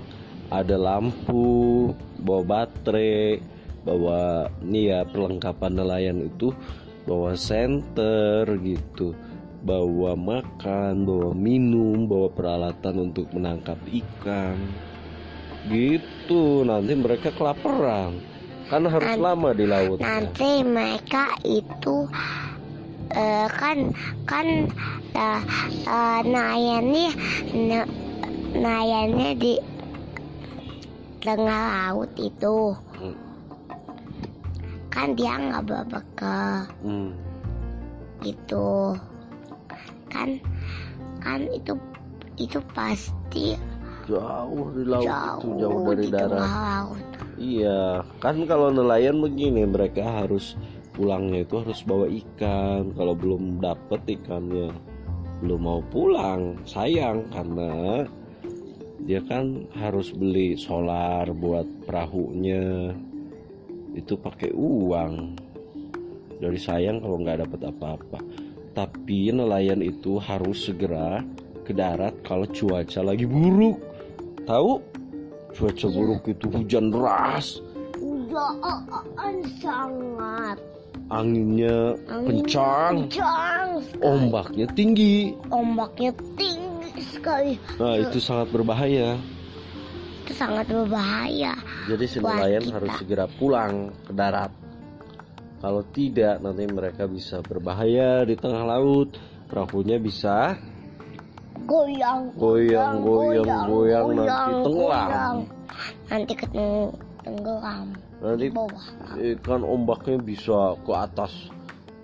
ada 0.51 0.75
lampu 0.79 1.91
bawa 2.23 2.43
baterai 2.43 3.39
bawa 3.85 4.49
nih 4.65 4.91
ya 4.91 4.99
perlengkapan 5.05 5.71
nelayan 5.77 6.17
itu 6.25 6.49
bawa 7.05 7.37
senter 7.37 8.49
gitu 8.65 9.13
bawa 9.65 10.13
makan 10.13 11.09
bawa 11.09 11.33
minum 11.33 12.05
bawa 12.05 12.29
peralatan 12.29 13.09
untuk 13.09 13.25
menangkap 13.33 13.81
ikan. 13.89 14.61
Gitu 15.65 16.61
nanti 16.61 16.93
mereka 16.93 17.33
kelaparan. 17.33 18.21
Kan 18.69 18.85
harus 18.85 19.17
Nan- 19.17 19.25
lama 19.25 19.49
di 19.57 19.65
laut. 19.65 19.97
Nanti 19.97 20.61
mereka 20.61 21.33
itu 21.41 22.05
eh, 23.09 23.49
kan 23.49 23.89
kan 24.29 24.69
uh, 25.17 25.41
uh, 25.89 26.19
nelayannya 26.21 27.09
ne- 27.57 27.91
nelayannya 28.53 29.29
di 29.33 29.53
tengah 31.25 31.89
laut 31.89 32.13
itu. 32.21 32.77
Hmm. 33.01 33.17
kan 34.95 35.11
dia 35.11 35.35
nggak 35.35 35.63
bawa 35.67 35.83
bekal. 35.91 36.53
Hmm. 36.85 37.11
gitu 38.23 38.95
kan 40.15 40.29
kan 41.19 41.43
itu 41.51 41.75
itu 42.39 42.63
pasti 42.71 43.59
jauh 44.07 44.71
di 44.71 44.83
laut 44.87 45.03
jauh, 45.03 45.39
itu 45.43 45.47
jauh 45.59 45.83
dari 45.91 46.07
darat 46.07 46.39
laut 46.47 47.03
Iya, 47.35 47.99
kan 48.23 48.47
kalau 48.47 48.71
nelayan 48.71 49.19
begini 49.19 49.67
mereka 49.67 50.23
harus 50.23 50.55
pulangnya 50.95 51.43
itu 51.43 51.59
harus 51.59 51.83
bawa 51.83 52.07
ikan. 52.07 52.95
Kalau 52.95 53.11
belum 53.11 53.59
dapet 53.59 53.99
ikannya, 54.07 54.71
belum 55.43 55.59
mau 55.59 55.83
pulang, 55.91 56.55
sayang 56.63 57.27
karena 57.35 58.07
dia 59.03 59.19
kan 59.27 59.67
harus 59.75 60.15
beli 60.15 60.55
solar 60.55 61.27
buat 61.35 61.67
perahunya. 61.83 62.95
Itu 63.91 64.15
pakai 64.15 64.55
uang. 64.55 65.35
Dari 66.39 66.59
sayang 66.59 67.03
kalau 67.03 67.19
nggak 67.19 67.43
dapet 67.43 67.61
apa-apa. 67.67 68.19
Tapi 68.75 69.31
nelayan 69.31 69.79
itu 69.79 70.19
harus 70.19 70.67
segera 70.67 71.23
ke 71.63 71.71
darat 71.71 72.11
kalau 72.27 72.43
cuaca 72.51 73.01
lagi 73.01 73.23
buruk. 73.23 73.79
Tahu? 74.43 74.83
Cuaca 75.55 75.87
buruk 75.87 76.27
itu 76.27 76.51
hujan 76.51 76.91
deras, 76.91 77.63
Udah 78.03 78.51
sangat 79.63 80.59
anginnya 81.07 81.95
Anginnya 82.11 82.43
kencang, 82.43 82.95
kencang 83.07 83.67
sekali. 83.87 84.03
ombaknya 84.03 84.65
tinggi. 84.75 85.15
ombaknya 85.47 86.11
tinggi 86.35 86.91
sekali 86.99 87.55
Nah, 87.79 87.95
itu 88.03 88.19
sangat 88.19 88.51
berbahaya. 88.51 89.15
itu 90.27 90.33
sangat 90.35 90.67
berbahaya 90.67 91.55
Jadi 91.87 92.03
si 92.09 92.17
nelayan 92.19 92.67
harus 92.67 92.91
segera 92.99 93.31
pulang 93.39 93.95
ke 94.03 94.11
darat. 94.11 94.64
Kalau 95.65 95.81
tidak, 95.89 96.45
nanti 96.45 96.69
mereka 96.69 97.09
bisa 97.09 97.41
berbahaya 97.41 98.21
di 98.21 98.37
tengah 98.37 98.69
laut. 98.69 99.17
Perahunya 99.49 99.97
bisa 99.97 100.53
goyang 101.65 102.29
goyang, 102.37 103.01
goyang, 103.01 103.65
goyang, 103.65 104.05
nanti 104.13 104.53
tenggelam. 104.61 105.35
nanti 106.05 106.33
keteng 106.37 106.93
tenggelam 107.25 107.97
Nanti 108.21 108.45
ikan 109.33 109.65
ombaknya 109.65 110.21
bisa 110.21 110.77
ke 110.85 110.93
atas, 110.93 111.33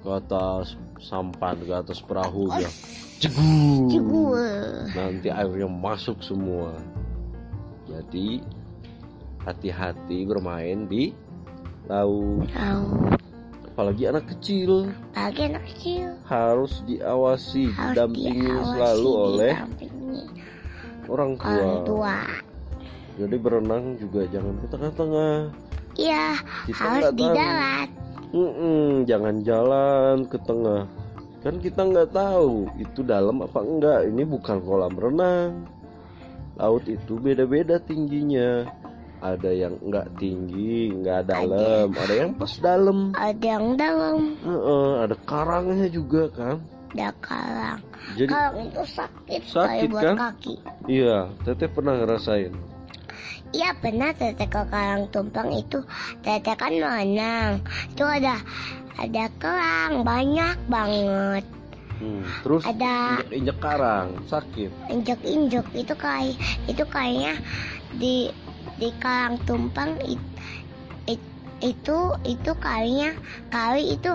ke 0.01 0.09
atas 0.09 0.73
sampan, 0.97 1.61
ke 1.61 1.69
atas 1.69 2.01
perahunya. 2.01 2.65
Cegur. 3.21 3.93
Cigur. 3.93 4.57
nanti 4.97 5.29
airnya 5.29 5.69
masuk 5.69 6.17
semua. 6.25 6.73
Jadi 7.85 8.41
hati-hati 9.45 10.25
bermain 10.25 10.89
di 10.89 11.13
laut, 11.85 12.49
tahu 12.49 13.20
apalagi 13.81 14.13
anak 14.13 14.29
kecil 14.29 14.93
bagi 15.17 15.41
anak 15.49 15.65
kecil 15.73 16.13
harus 16.29 16.85
diawasi, 16.85 17.73
harus 17.73 17.97
didampingi 17.97 18.45
diawasi, 18.45 18.69
selalu 18.77 19.09
oleh 19.09 19.53
didampingi 19.57 20.21
orang 21.09 21.31
tua. 21.33 21.49
orang 21.49 21.77
tua. 21.89 22.17
Jadi 23.17 23.35
berenang 23.41 23.85
juga 23.97 24.21
jangan 24.29 24.53
ke 24.61 24.65
tengah-tengah. 24.69 25.35
Iya, 25.97 26.25
Kita 26.69 26.83
harus 26.93 27.09
di 27.17 27.25
darat. 27.25 27.89
Mm-mm, 28.29 29.09
jangan 29.09 29.35
jalan 29.41 30.17
ke 30.29 30.37
tengah. 30.45 30.85
Kan 31.41 31.57
kita 31.57 31.81
nggak 31.81 32.13
tahu 32.13 32.69
itu 32.77 33.01
dalam 33.01 33.41
apa 33.41 33.65
enggak. 33.65 34.05
Ini 34.13 34.29
bukan 34.29 34.61
kolam 34.61 34.93
renang. 34.93 35.65
Laut 36.53 36.85
itu 36.85 37.17
beda-beda 37.17 37.81
tingginya. 37.81 38.69
Ada 39.21 39.53
yang 39.53 39.77
nggak 39.79 40.17
tinggi, 40.17 40.89
nggak 40.91 41.29
dalam. 41.29 41.93
Ada 41.93 42.13
yang 42.17 42.31
pas 42.33 42.53
dalam. 42.57 42.99
Ada 43.13 43.45
yang 43.45 43.65
dalam, 43.77 44.33
Heeh, 44.41 44.89
ada 44.99 45.15
karangnya 45.23 45.87
juga 45.87 46.25
kan. 46.27 46.57
ada 46.91 47.13
karang. 47.23 47.79
Jadi 48.19 48.27
Karang 48.27 48.57
itu 48.67 48.81
sakit, 48.83 49.41
Sakit, 49.47 49.87
buat 49.87 50.03
kan? 50.03 50.15
kaki. 50.19 50.55
iya, 50.89 51.29
Teteh 51.41 51.69
pernah 51.69 51.95
ngerasain. 51.95 52.51
Iya 53.51 53.75
pernah 53.77 54.11
teteh 54.11 54.47
ke 54.47 54.61
karang 54.65 55.07
tumpeng 55.07 55.51
itu 55.53 55.79
teteh 56.19 56.55
kan 56.55 56.71
berenang. 56.71 57.59
Itu 57.91 58.03
ada 58.03 58.39
ada 58.97 59.25
kerang 59.39 60.03
banyak 60.03 60.55
banget. 60.67 61.45
Hmm, 61.95 62.25
terus 62.41 62.65
Ada- 62.65 63.21
injek 63.29 63.61
karang, 63.61 64.17
sakit. 64.25 64.71
Injek-injek 64.89 65.67
itu 65.71 65.93
kayak 65.93 66.33
itu 66.65 66.83
kayaknya 66.89 67.37
di 67.93 68.31
di 68.81 68.89
karang 68.97 69.37
tumpeng 69.45 69.93
it, 70.01 70.17
it- 71.07 71.29
itu 71.61 71.97
itu 72.25 72.51
kalinya 72.57 73.13
kali 73.47 73.93
itu 73.93 74.09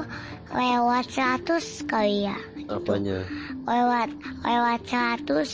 lewat 0.51 1.07
100 1.07 1.63
kali 1.87 2.27
ya. 2.27 2.35
Apanya? 2.67 3.23
Lewat 3.63 4.11
lewat 4.43 4.81
100 4.83 5.47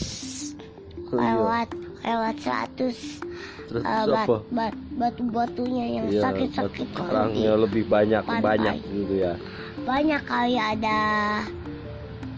Oh, 1.05 1.21
iya. 1.21 1.29
lewat 1.29 1.69
lewat 2.01 2.35
100 2.41 3.21
Terus 3.69 3.83
eh, 3.85 4.03
bat, 4.09 4.25
apa? 4.25 4.37
bat- 4.49 4.81
batu-batunya 4.97 5.85
yang 5.93 6.05
Iya, 6.09 6.21
sakit-sakit 6.25 6.87
batu 6.89 6.97
karangnya 6.99 7.53
lebih 7.53 7.85
banyak 7.85 8.21
pantai. 8.25 8.41
banyak 8.43 8.75
gitu 8.89 9.13
ya. 9.21 9.33
banyak 9.85 10.21
kali 10.25 10.55
ada 10.57 10.99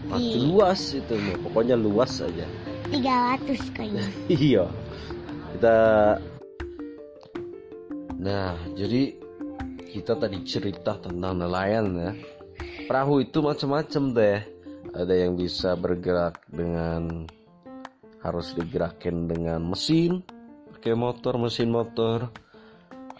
Makin 0.06 0.20
di 0.20 0.38
luas 0.44 0.92
itu. 0.92 1.14
Pokoknya 1.40 1.74
luas 1.74 2.20
aja. 2.20 2.44
300 2.92 3.64
kayaknya 3.72 4.04
iya. 4.28 4.64
Kita 5.56 5.76
Nah, 8.16 8.56
jadi 8.72 9.12
kita 9.92 10.16
tadi 10.16 10.40
cerita 10.44 10.96
tentang 11.00 11.40
nelayan 11.40 11.86
ya. 11.96 12.12
Perahu 12.88 13.24
itu 13.24 13.40
macam-macam 13.44 14.02
deh. 14.12 14.40
Ada 14.96 15.14
yang 15.26 15.36
bisa 15.36 15.76
bergerak 15.76 16.40
dengan 16.48 17.26
harus 18.22 18.56
digerakin 18.56 19.28
dengan 19.28 19.60
mesin, 19.62 20.24
pakai 20.72 20.94
motor, 20.96 21.36
mesin 21.36 21.68
motor. 21.70 22.30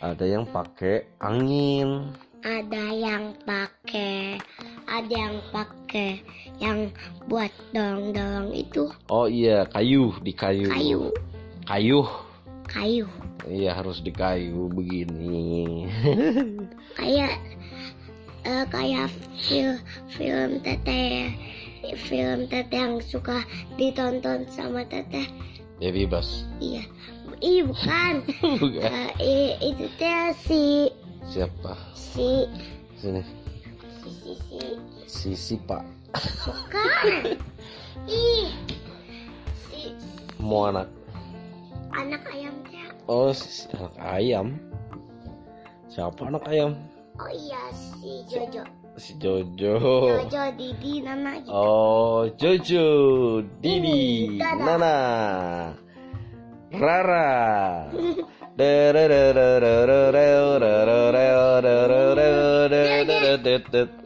Ada 0.01 0.25
yang 0.29 0.45
pakai 0.49 1.17
angin. 1.21 2.13
ada 2.47 2.85
yang 2.95 3.35
pakai 3.43 4.39
ada 4.87 5.11
yang 5.11 5.35
pakai 5.51 6.23
yang 6.63 6.95
buat 7.27 7.51
dorong-dorong 7.75 8.55
itu 8.55 8.87
Oh 9.11 9.27
iya, 9.27 9.67
kayu 9.67 10.15
di 10.23 10.31
kayu. 10.31 10.71
kayu 10.71 11.03
Kayu. 11.67 12.07
Kayu 12.67 13.07
Iya 13.47 13.79
harus 13.79 14.03
di 14.03 14.11
kayu 14.11 14.67
begini. 14.69 15.87
kayak 16.99 17.39
eh, 18.43 18.65
kayak 18.67 19.07
film 19.39 19.79
film 20.11 20.51
teteh 20.61 21.31
film 22.11 22.47
teteh 22.47 22.75
yang 22.75 22.99
suka 23.01 23.47
ditonton 23.75 24.43
sama 24.51 24.83
teteh 24.85 25.31
ya 25.79 25.91
bebas. 25.91 26.43
iya 26.59 26.83
Ih 27.37 27.61
bukan 27.63 28.25
Bukan. 28.63 28.81
Eh, 28.81 29.11
i- 29.21 29.57
itu 29.61 29.87
teh 29.95 30.33
si 30.41 30.89
Siapa? 31.29 31.77
si 31.93 32.49
Sini. 32.97 33.21
si 34.01 34.11
si 34.11 34.33
si 34.41 34.61
Sisi 35.07 35.55
Pak. 35.61 35.85
bukan 36.49 37.37
ih 38.09 38.49
si 39.69 39.93
Mau 40.39 40.67
anak. 40.67 40.89
anak 41.93 42.23
ayam 42.29 42.46
teh 42.46 42.46
Oh, 43.07 43.31
si- 43.31 43.71
anak 43.71 43.95
ayam. 44.03 44.47
Siapa 45.87 46.27
anak 46.27 46.43
ayam? 46.51 46.75
oh 47.17 47.33
iya 47.33 47.63
si 47.73 48.21
Jojo 48.29 48.61
Si 49.01 49.13
Jojo. 49.17 49.77
Jojo 49.81 50.43
Didi 50.57 51.01
Nana 51.01 51.41
gitu 51.41 51.53
Oh, 51.53 52.29
Jojo, 52.37 52.87
Didi, 53.61 54.37
Dada. 54.41 54.65
Nana, 54.77 54.97
Rara. 56.77 57.33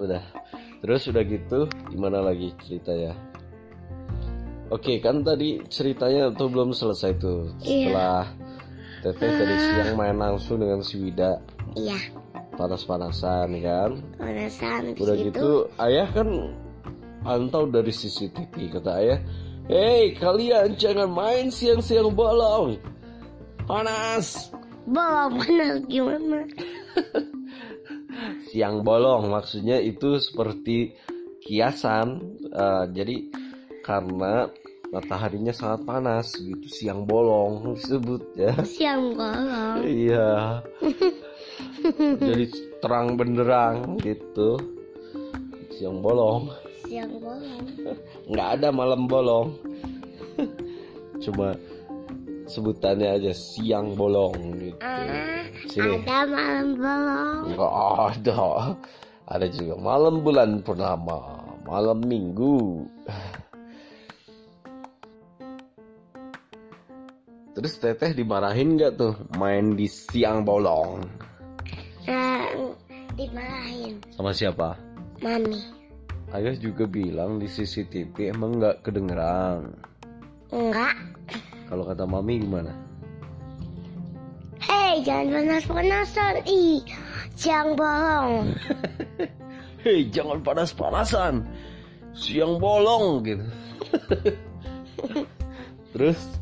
Udah. 0.01 0.23
Terus 0.81 1.03
udah 1.13 1.23
gitu, 1.29 1.59
gimana 1.93 2.19
lagi 2.25 2.51
cerita 2.67 2.91
ya? 2.91 3.15
Oke, 4.71 4.99
kan 5.03 5.23
tadi 5.27 5.63
ceritanya 5.67 6.31
tuh 6.35 6.47
belum 6.51 6.71
selesai 6.75 7.19
tuh. 7.19 7.53
Iya. 7.63 7.91
Setelah 7.91 8.25
Teteh 9.01 9.31
tadi 9.33 9.57
siang 9.57 9.97
main 9.97 10.17
langsung 10.21 10.61
dengan 10.61 10.85
si 10.85 11.01
Wida 11.01 11.41
iya 11.73 11.97
panas-panasan 12.61 13.57
kan. 13.65 13.91
panasan 14.21 14.93
Udah 15.01 15.17
gitu 15.17 15.73
ayah 15.81 16.09
kan 16.13 16.29
pantau 17.25 17.65
dari 17.65 17.89
CCTV 17.89 18.77
kata 18.77 18.91
ayah, 19.01 19.19
"Hei, 19.73 20.13
kalian 20.13 20.77
jangan 20.77 21.09
main 21.09 21.49
siang-siang 21.49 22.13
bolong. 22.13 22.77
Panas." 23.65 24.53
bawa 24.91 25.31
panas 25.31 25.87
gimana 25.87 26.43
Siang 28.51 28.83
bolong 28.83 29.31
maksudnya 29.31 29.79
itu 29.79 30.19
seperti 30.19 30.99
kiasan. 31.47 32.19
eh, 32.51 32.85
jadi 32.91 33.17
karena 33.87 34.51
mataharinya 34.91 35.51
sangat 35.51 35.81
panas 35.85 36.35
gitu, 36.35 36.67
siang 36.67 37.03
bolong 37.03 37.63
disebut 37.79 38.23
ya. 38.35 38.53
siang 38.63 39.15
bolong 39.15 39.83
Iya. 39.83 40.61
jadi 42.21 42.45
terang 42.81 43.15
benderang 43.15 43.99
gitu. 43.99 44.59
Siang 45.71 46.01
bolong. 46.01 46.51
siang 46.85 47.13
bolong 47.17 47.63
nggak 48.35 48.49
ada 48.59 48.69
malam 48.69 49.07
bolong 49.07 49.55
cuma 51.23 51.55
sebutannya 52.45 53.15
aja 53.15 53.31
siang 53.31 53.95
bolong 53.95 54.35
gitu 54.59 54.75
ah 54.83 55.47
sini 55.71 56.03
ada 56.03 56.27
malam 56.27 56.67
bolong 56.75 57.41
nggak 57.55 57.75
ada 58.11 58.43
ada 59.31 59.47
juga 59.55 59.75
malam 59.79 60.19
bulan 60.19 60.59
purnama 60.67 61.39
malam 61.63 62.03
minggu 62.03 62.83
terus 67.61 67.77
teteh 67.77 68.17
dimarahin 68.17 68.81
nggak 68.81 68.97
tuh? 68.97 69.13
Main 69.37 69.77
di 69.77 69.85
siang 69.85 70.49
bolong. 70.49 71.05
Nah 72.09 72.49
dimarahin. 73.21 74.01
Sama 74.17 74.33
siapa? 74.33 74.81
Mami. 75.21 75.61
Ayah 76.33 76.57
juga 76.57 76.89
bilang 76.89 77.37
di 77.37 77.45
CCTV 77.45 78.33
emang 78.33 78.57
nggak 78.57 78.81
kedengeran. 78.81 79.77
Enggak. 80.49 80.97
Kalau 81.69 81.85
kata 81.85 82.09
mami 82.09 82.41
gimana? 82.41 82.73
Hei 84.65 85.05
jangan 85.05 85.45
panas-panasan. 85.45 86.35
Ih 86.49 86.81
siang 87.37 87.77
bolong. 87.77 88.57
Hei 89.85 90.09
jangan 90.09 90.41
panas-panasan. 90.41 91.45
Siang 92.17 92.57
bolong 92.57 93.21
gitu. 93.29 93.45
Terus 95.93 96.40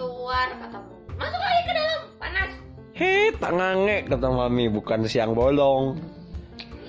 keluar 0.00 0.48
kata 0.56 0.78
Masuk 1.20 1.40
lagi 1.44 1.62
ke 1.68 1.72
dalam, 1.76 2.00
panas. 2.16 2.50
Hei 2.96 3.28
tangange 3.36 3.96
kata 4.08 4.28
mami 4.32 4.72
bukan 4.72 5.04
siang 5.04 5.36
bolong. 5.36 6.00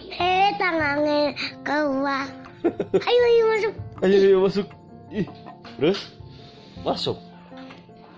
Hei 0.08 0.56
tangannya 0.56 1.36
keluar. 1.67 2.32
Ayo 3.10 3.21
ayo 3.28 3.43
masuk. 3.52 3.74
Ayo 4.00 4.15
ayo 4.15 4.38
masuk. 4.39 4.67
Ih, 5.12 5.28
Terus? 5.76 6.00
Masuk. 6.88 7.19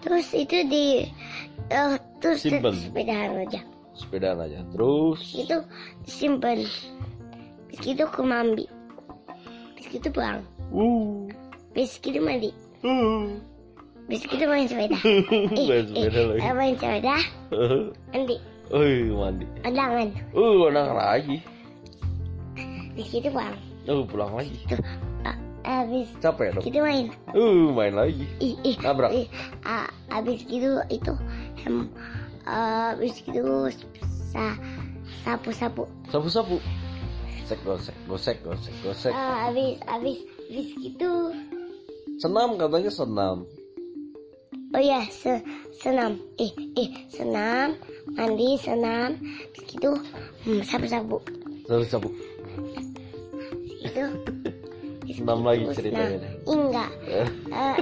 Terus 0.06 0.28
itu 0.38 0.58
di 0.70 1.10
eh, 1.74 1.98
terus 2.22 2.46
Simpen. 2.46 2.78
sepedaan 2.78 3.42
aja. 3.50 3.66
Sepedaan 3.98 4.38
aja. 4.46 4.62
Terus? 4.78 5.22
Itu 5.34 5.58
simpen. 6.06 6.70
Gitu 7.82 8.06
ke 8.06 8.22
mandi 8.22 8.70
bis 9.74 9.90
gitu 9.90 10.14
pulang. 10.14 10.46
Uh, 10.70 11.26
bis 11.74 11.98
gitu 11.98 12.22
mandi. 12.22 12.54
Uh. 12.86 13.42
Bis 14.04 14.22
gitu 14.22 14.46
main 14.46 14.68
sepeda 14.68 15.00
Main 15.70 15.86
sepeda 15.88 16.22
lagi. 16.28 16.40
eh, 16.42 16.54
main 16.54 16.74
sepeda 16.76 17.16
mandi 18.12 18.36
Oi 18.70 18.96
mandi 19.10 19.46
undangan 19.64 20.10
Uh 20.34 20.68
anak 20.68 20.92
lagi 20.92 21.38
bis 22.94 23.08
gitu 23.10 23.30
pulang 23.30 23.58
Oh 23.84 24.04
pulang 24.06 24.32
lagi 24.34 24.56
tuh 24.66 24.80
eh, 25.26 25.36
eh, 25.64 25.78
abis 25.84 26.08
Capek 26.20 26.56
dong. 26.56 26.64
gitu 26.64 26.80
main 26.80 27.10
Uh, 27.34 27.72
main 27.72 27.92
lagi. 27.92 28.24
ih 28.38 28.54
ih 28.62 28.76
Nabrak. 28.80 29.12
ih, 29.12 29.28
ah, 29.64 29.88
abis 30.12 30.46
gitu 30.46 30.80
itu 30.88 31.14
hem 31.64 31.88
eh, 32.44 32.94
abis 32.94 33.20
gitu 33.20 33.68
sa 34.30 34.54
sapu 35.24 35.50
sapu 35.50 35.84
Sapu-sapu. 36.08 36.62
Gosek, 37.44 37.60
gosek, 37.66 37.96
gosek, 38.08 38.38
gosek, 38.40 38.74
gosek. 38.82 39.12
Ah, 39.12 39.50
abis 39.50 39.76
abis 39.84 40.18
abis 40.48 40.68
gitu 40.80 41.34
Senam 42.16 42.56
katanya 42.56 42.88
senam. 42.88 43.44
Oh 44.74 44.82
ya 44.82 45.02
se 45.08 45.38
senam 45.76 46.18
ih 46.36 46.50
ih 46.74 46.90
senam 47.08 47.78
mandi 48.12 48.58
senam 48.58 49.16
abis 49.48 49.64
gitu 49.68 49.92
hmm, 50.44 50.62
sapu 50.64 50.86
sapu 50.86 51.18
Sapu-sapu. 51.64 52.10
itu 53.80 54.04
Senam 55.14 55.40
lagi 55.42 55.64
ceritanya. 55.72 56.18
deh. 56.18 56.32
enggak 56.46 56.90
Eh, 57.06 57.28
Eh, 57.50 57.78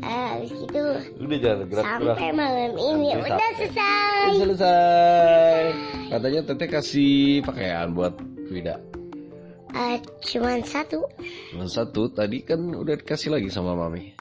eh, 0.00 0.26
abis 0.32 0.50
gitu 0.54 0.84
udah 1.18 1.38
jangan 1.38 1.66
gerak-gerak. 1.66 2.16
sampai 2.16 2.30
malam 2.32 2.72
ini 2.72 3.08
Sampai 3.10 3.20
udah 3.26 3.36
sampai. 3.36 3.52
selesai 3.58 4.32
Selesai. 4.32 5.60
Katanya 6.08 6.40
Teteh 6.42 6.68
kasih 6.68 7.14
pakaian 7.42 7.88
buat 7.90 8.14
Wida. 8.48 8.76
Eh, 9.70 9.96
cuman 10.24 10.64
satu 10.64 11.04
Cuma 11.52 11.66
satu, 11.66 12.08
tadi 12.08 12.40
kan 12.40 12.58
udah 12.64 12.96
dikasih 12.96 13.30
lagi 13.30 13.46
sama 13.46 13.76
Mami. 13.76 14.16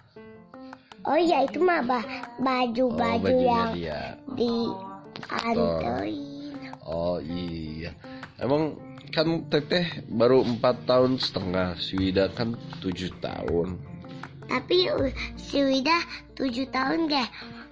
Oh 1.10 1.18
iya 1.18 1.44
itu 1.44 1.58
mah 1.60 1.82
ba- 1.82 2.06
baju 2.38 2.86
Oh, 2.86 2.94
baju 2.94 3.24
bajunya 3.26 3.50
yang 3.50 3.70
dia. 3.74 4.02
di 4.32 4.52
antoin 5.28 6.18
Oh 6.86 7.18
iya. 7.20 7.94
Emang 8.36 8.74
kan 9.10 9.46
Teteh 9.46 10.06
baru 10.06 10.42
empat 10.42 10.86
tahun 10.86 11.18
setengah, 11.18 11.78
si 11.78 11.98
Wida 11.98 12.30
kan 12.30 12.54
tujuh 12.80 13.10
tahun. 13.20 13.78
tapi 14.46 14.90
uh, 14.90 15.10
si 15.36 15.62
Wida 15.62 15.94
tujuh 16.34 16.66
tahun 16.70 17.06
deh 17.06 17.28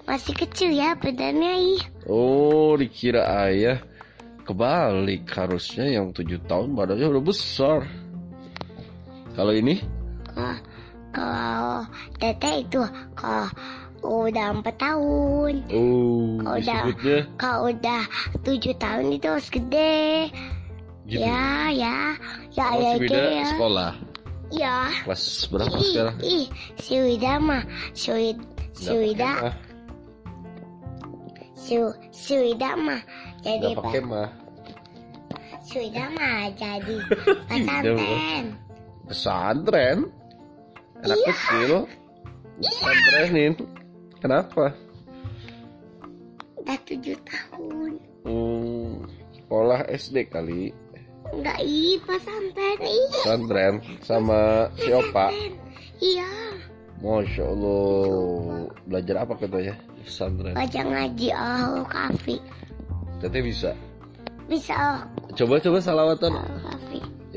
masih 0.05 0.33
kecil 0.35 0.69
ya 0.69 0.93
badannya 0.93 1.53
ih 1.73 1.81
Oh, 2.05 2.77
dikira 2.77 3.25
ayah 3.49 3.81
kebalik 4.45 5.25
harusnya 5.27 5.89
yang 5.89 6.13
tujuh 6.13 6.37
tahun 6.45 6.71
badannya 6.71 7.09
udah 7.09 7.23
besar. 7.23 7.81
Kalau 9.33 9.51
ini? 9.51 9.81
Kalau- 10.29 10.61
kalau 11.17 11.81
teteh 12.15 12.61
itu 12.61 12.81
kalau 13.17 13.49
udah 14.05 14.53
empat 14.53 14.75
tahun. 14.77 15.53
Oh, 15.73 16.37
Kalau 16.37 16.55
udah- 16.61 17.25
kalau 17.35 17.59
udah 17.67 18.01
tujuh 18.43 18.73
tahun 18.77 19.05
itu 19.11 19.25
harus 19.25 19.49
gede. 19.49 20.29
Gitu. 21.07 21.23
ya 21.23 21.73
ya. 21.73 22.13
Ya 22.53 22.65
Oh, 22.67 22.77
ya 22.77 22.91
si 22.93 23.01
Wida 23.01 23.17
ya. 23.17 23.45
sekolah? 23.49 23.91
Ya. 24.47 24.77
Kelas 25.01 25.23
berapa 25.49 25.73
ih, 25.73 25.87
sekarang? 25.89 26.15
ih 26.21 26.45
si 26.77 26.93
Wida 26.97 27.33
mah 27.37 27.63
si 27.91 28.07
Wida 28.11 28.43
si 28.71 28.93
Wida 28.93 29.31
si, 31.53 31.75
si 32.13 32.33
Wida 32.37 32.69
mah 32.77 33.01
jadi 33.41 33.73
Nggak 33.73 33.79
pakai 33.81 34.01
mah. 34.03 34.29
si 35.63 35.75
Wida 35.79 36.05
mah 36.11 36.47
jadi 36.53 36.97
Iya, 37.07 37.43
pesantren. 37.49 38.45
Pesantren? 39.03 39.97
Anak 40.99 41.17
Iya. 41.17 41.27
kecil? 41.29 41.71
Pesantrenin? 42.57 43.53
Kenapa? 44.17 44.73
udah 46.57 46.79
tujuh 46.83 47.15
tahun 47.23 47.95
Hmm, 48.27 49.07
sekolah 49.33 49.87
SD 49.87 50.27
kali. 50.27 50.75
enggak 51.29 51.59
ih 51.59 51.95
pesantren 52.03 52.75
Pesantren 53.09 53.73
sama 54.01 54.39
si 54.75 54.91
Opa. 54.91 55.31
iya 55.99 56.27
Masya 56.97 57.43
Allah. 57.45 58.67
Belajar 58.83 59.15
apa 59.21 59.33
katanya? 59.37 59.75
Pesantren. 60.01 60.55
baca 60.55 60.81
ngaji 60.81 61.27
oh 61.31 61.83
kafi 61.85 62.35
Teteh 63.17 63.41
bisa. 63.41 63.71
bisa 64.45 64.75
oh 64.75 64.99
Coba-coba 65.33 65.79
salawatan. 65.79 66.35
oh 66.35 66.43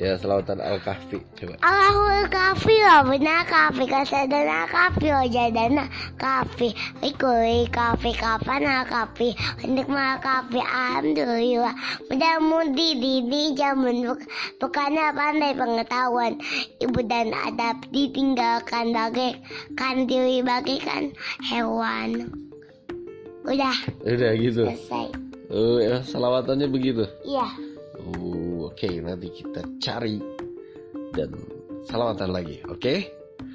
Ya, 0.01 0.17
salawatan 0.17 0.65
Al-Kahfi. 0.65 1.21
Coba. 1.37 1.61
Allahul 1.61 2.25
kafi 2.33 2.77
lah 2.81 3.05
benar 3.05 3.45
kafi 3.45 3.85
kasadana 3.85 4.65
oh 4.65 5.25
jadana 5.29 5.85
kafi 6.17 6.73
ikui 7.05 7.69
kafi 7.69 8.17
kapan 8.17 8.65
kafi 8.89 9.37
untuk 9.61 9.93
mah 9.93 10.17
kafi 10.25 10.61
alhamdulillah 10.65 11.77
mudah 12.09 12.37
mudi 12.41 12.97
dini 12.97 13.53
jamun 13.53 14.09
buk 14.09 14.21
bukan 14.57 14.97
pandai 15.13 15.53
pengetahuan 15.53 16.41
ibu 16.81 17.01
dan 17.05 17.37
adab 17.37 17.77
ditinggalkan 17.93 18.97
bagaikan 18.97 20.09
diri 20.09 20.41
bagaikan 20.41 21.13
hewan 21.45 22.33
udah 23.45 23.77
Udah 24.05 24.33
gitu. 24.37 24.65
selesai 24.65 25.09
Oh, 25.51 25.83
ya, 25.83 25.99
salawatannya 26.07 26.71
begitu. 26.71 27.11
iya 27.27 27.43
Oke. 28.09 29.01
Nanti 29.01 29.29
kita 29.33 29.61
cari 29.83 30.17
dan 31.13 31.35
salawatan 31.85 32.31
lagi, 32.31 32.63
oke? 32.67 32.95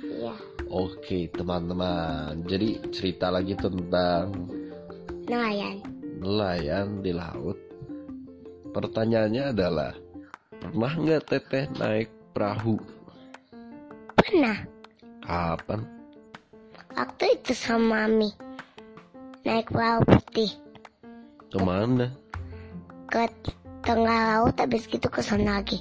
iya 0.06 0.36
Oke, 0.66 1.30
teman-teman. 1.30 2.42
Jadi 2.46 2.82
cerita 2.90 3.30
lagi 3.30 3.54
tentang 3.56 4.50
nelayan 5.30 5.82
nelayan 6.20 7.06
di 7.06 7.14
laut. 7.14 7.58
Pertanyaannya 8.74 9.56
adalah, 9.56 9.94
pernah 10.60 10.94
nggak 10.98 11.24
teteh 11.30 11.66
naik 11.80 12.10
perahu? 12.36 12.76
pernah 14.26 14.58
Kapan? 15.22 15.82
waktu 16.98 17.38
itu 17.40 17.54
sama 17.54 18.10
mami 18.10 18.34
naik 19.46 19.70
perahu 19.70 20.02
putih 20.04 20.52
Ke 21.48 21.58
mana? 21.62 22.10
ke 23.08 23.30
tengah 23.86 24.20
laut 24.42 24.56
habis 24.58 24.90
gitu 24.90 25.08
ke 25.08 25.22
sana 25.22 25.62
lagi 25.62 25.80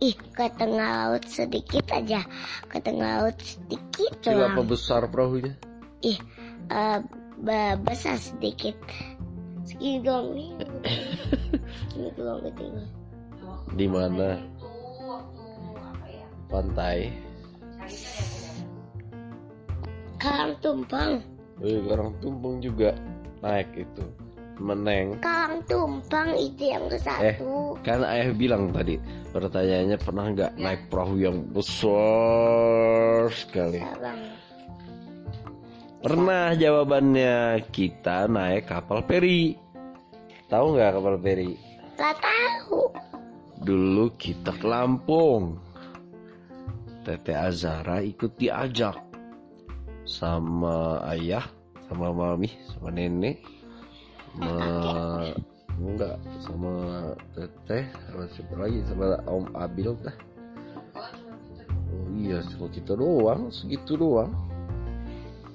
ih 0.00 0.16
ke 0.32 0.48
tengah 0.56 1.12
laut 1.12 1.24
sedikit 1.28 1.84
aja 1.92 2.24
ke 2.66 2.80
tengah 2.80 3.20
laut 3.22 3.36
sedikit 3.38 4.10
Kecil 4.24 4.40
apa 4.40 4.62
besar 4.64 5.04
perahunya? 5.06 5.52
ih 6.00 6.16
be- 7.44 7.78
besar 7.84 8.16
sedikit 8.16 8.72
segini 9.68 10.00
doang 10.00 10.32
nih 10.32 10.48
segini 11.92 12.10
doang 12.16 12.40
kecil 12.48 12.72
Di 13.76 13.86
mana? 13.86 14.40
Pantai. 16.50 17.06
karang 20.18 20.52
tumpang 20.58 21.22
Wih, 21.60 21.84
orang 21.92 22.16
tumpeng 22.24 22.64
juga 22.64 22.96
naik 23.44 23.68
itu. 23.76 24.04
Meneng. 24.60 25.16
karang 25.24 25.64
tumpang 25.64 26.36
itu 26.36 26.68
yang 26.68 26.84
ke 26.92 27.00
satu 27.00 27.80
Kan 27.80 28.04
ayah 28.04 28.30
bilang 28.36 28.70
tadi, 28.76 29.00
pertanyaannya 29.32 29.96
pernah 29.96 30.24
nggak 30.30 30.52
naik 30.60 30.82
perahu 30.92 31.14
yang 31.16 31.38
besar 31.48 33.32
sekali? 33.32 33.80
Pernah 36.00 36.56
jawabannya 36.56 37.64
kita 37.72 38.28
naik 38.28 38.68
kapal 38.68 39.00
peri. 39.04 39.56
Tahu 40.52 40.76
nggak 40.76 40.92
kapal 41.00 41.16
peri? 41.16 41.70
gak 42.00 42.16
tahu 42.16 42.88
Dulu 43.60 44.08
kita 44.16 44.56
ke 44.56 44.64
Lampung. 44.64 45.60
Tete 47.04 47.36
Azara 47.36 48.00
ikut 48.00 48.36
diajak 48.40 48.96
sama 50.08 51.04
ayah, 51.12 51.44
sama 51.88 52.12
mami, 52.12 52.48
sama 52.72 52.88
nenek, 52.88 53.44
sama 54.36 55.32
enggak 55.80 56.16
sama 56.44 56.74
teteh, 57.32 57.84
sama 58.06 58.22
siapa 58.36 58.54
lagi 58.60 58.78
sama 58.86 59.06
Om 59.24 59.46
Abil 59.56 59.96
dah. 60.04 60.16
Oh, 61.90 62.06
iya, 62.14 62.38
cuma 62.54 62.70
kita 62.70 62.94
doang, 62.94 63.50
segitu 63.50 63.98
doang. 63.98 64.30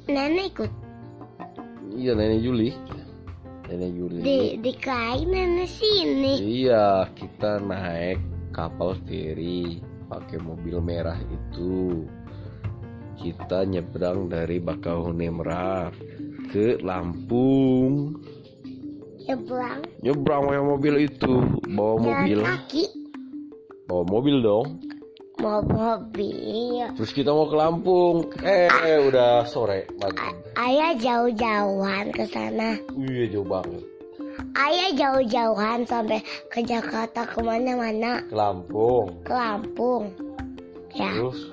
nenek 0.05 0.53
ikut 0.53 0.71
Iya 1.95 2.11
nenek 2.13 2.43
Juli, 2.43 2.69
nenek 3.71 3.91
Juli. 3.95 4.19
di 4.21 4.39
di 4.59 4.73
kain 4.77 5.31
nenek 5.31 5.69
sini 5.69 6.33
Iya, 6.61 7.09
kita 7.15 7.63
naik 7.63 8.19
kapal 8.51 8.99
feri 9.07 9.79
pakai 10.05 10.37
mobil 10.43 10.79
merah 10.83 11.17
itu. 11.25 12.05
Kita 13.15 13.63
nyebrang 13.63 14.27
dari 14.27 14.59
Bakauheni 14.59 15.31
Merak 15.31 15.95
ke 16.51 16.77
Lampung 16.83 18.19
nyebrang. 19.25 19.81
Nyebrang 20.05 20.41
pakai 20.47 20.63
mobil 20.63 20.93
itu. 21.05 21.33
Bawa 21.69 21.93
Jalan 21.97 22.05
mobil. 22.05 22.39
kaki. 22.45 22.83
Bawa 23.85 24.03
mobil 24.07 24.35
dong. 24.41 24.67
Bawa 25.35 25.61
mobil. 25.65 26.85
Terus 26.95 27.11
kita 27.11 27.33
mau 27.33 27.49
ke 27.49 27.55
Lampung. 27.57 28.29
Eh 28.45 28.97
udah 29.09 29.45
sore 29.49 29.89
ayah 30.55 30.95
jauh-jauhan 30.95 32.09
ke 32.15 32.23
sana. 32.31 32.79
Iya 32.95 33.35
jauh 33.35 33.47
banget. 33.47 33.83
Ayah 34.55 34.89
jauh-jauhan 34.95 35.83
sampai 35.87 36.23
ke 36.51 36.63
Jakarta 36.63 37.27
ke 37.27 37.39
mana-mana. 37.43 38.23
Ke 38.23 38.35
Lampung. 38.35 39.07
Ke 39.23 39.33
Lampung. 39.35 40.03
Ya. 40.95 41.11
Terus? 41.11 41.51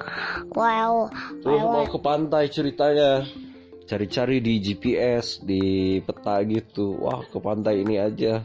Wow. 0.54 1.11
Terus 1.42 1.61
mau 1.66 1.87
ke 1.87 1.98
pantai 1.98 2.46
ceritanya 2.46 3.26
cari-cari 3.92 4.40
di 4.40 4.57
GPS 4.57 5.44
di 5.44 6.00
peta 6.00 6.40
gitu. 6.48 6.96
Wah 6.96 7.20
ke 7.28 7.37
pantai 7.37 7.85
ini 7.85 8.00
aja. 8.00 8.40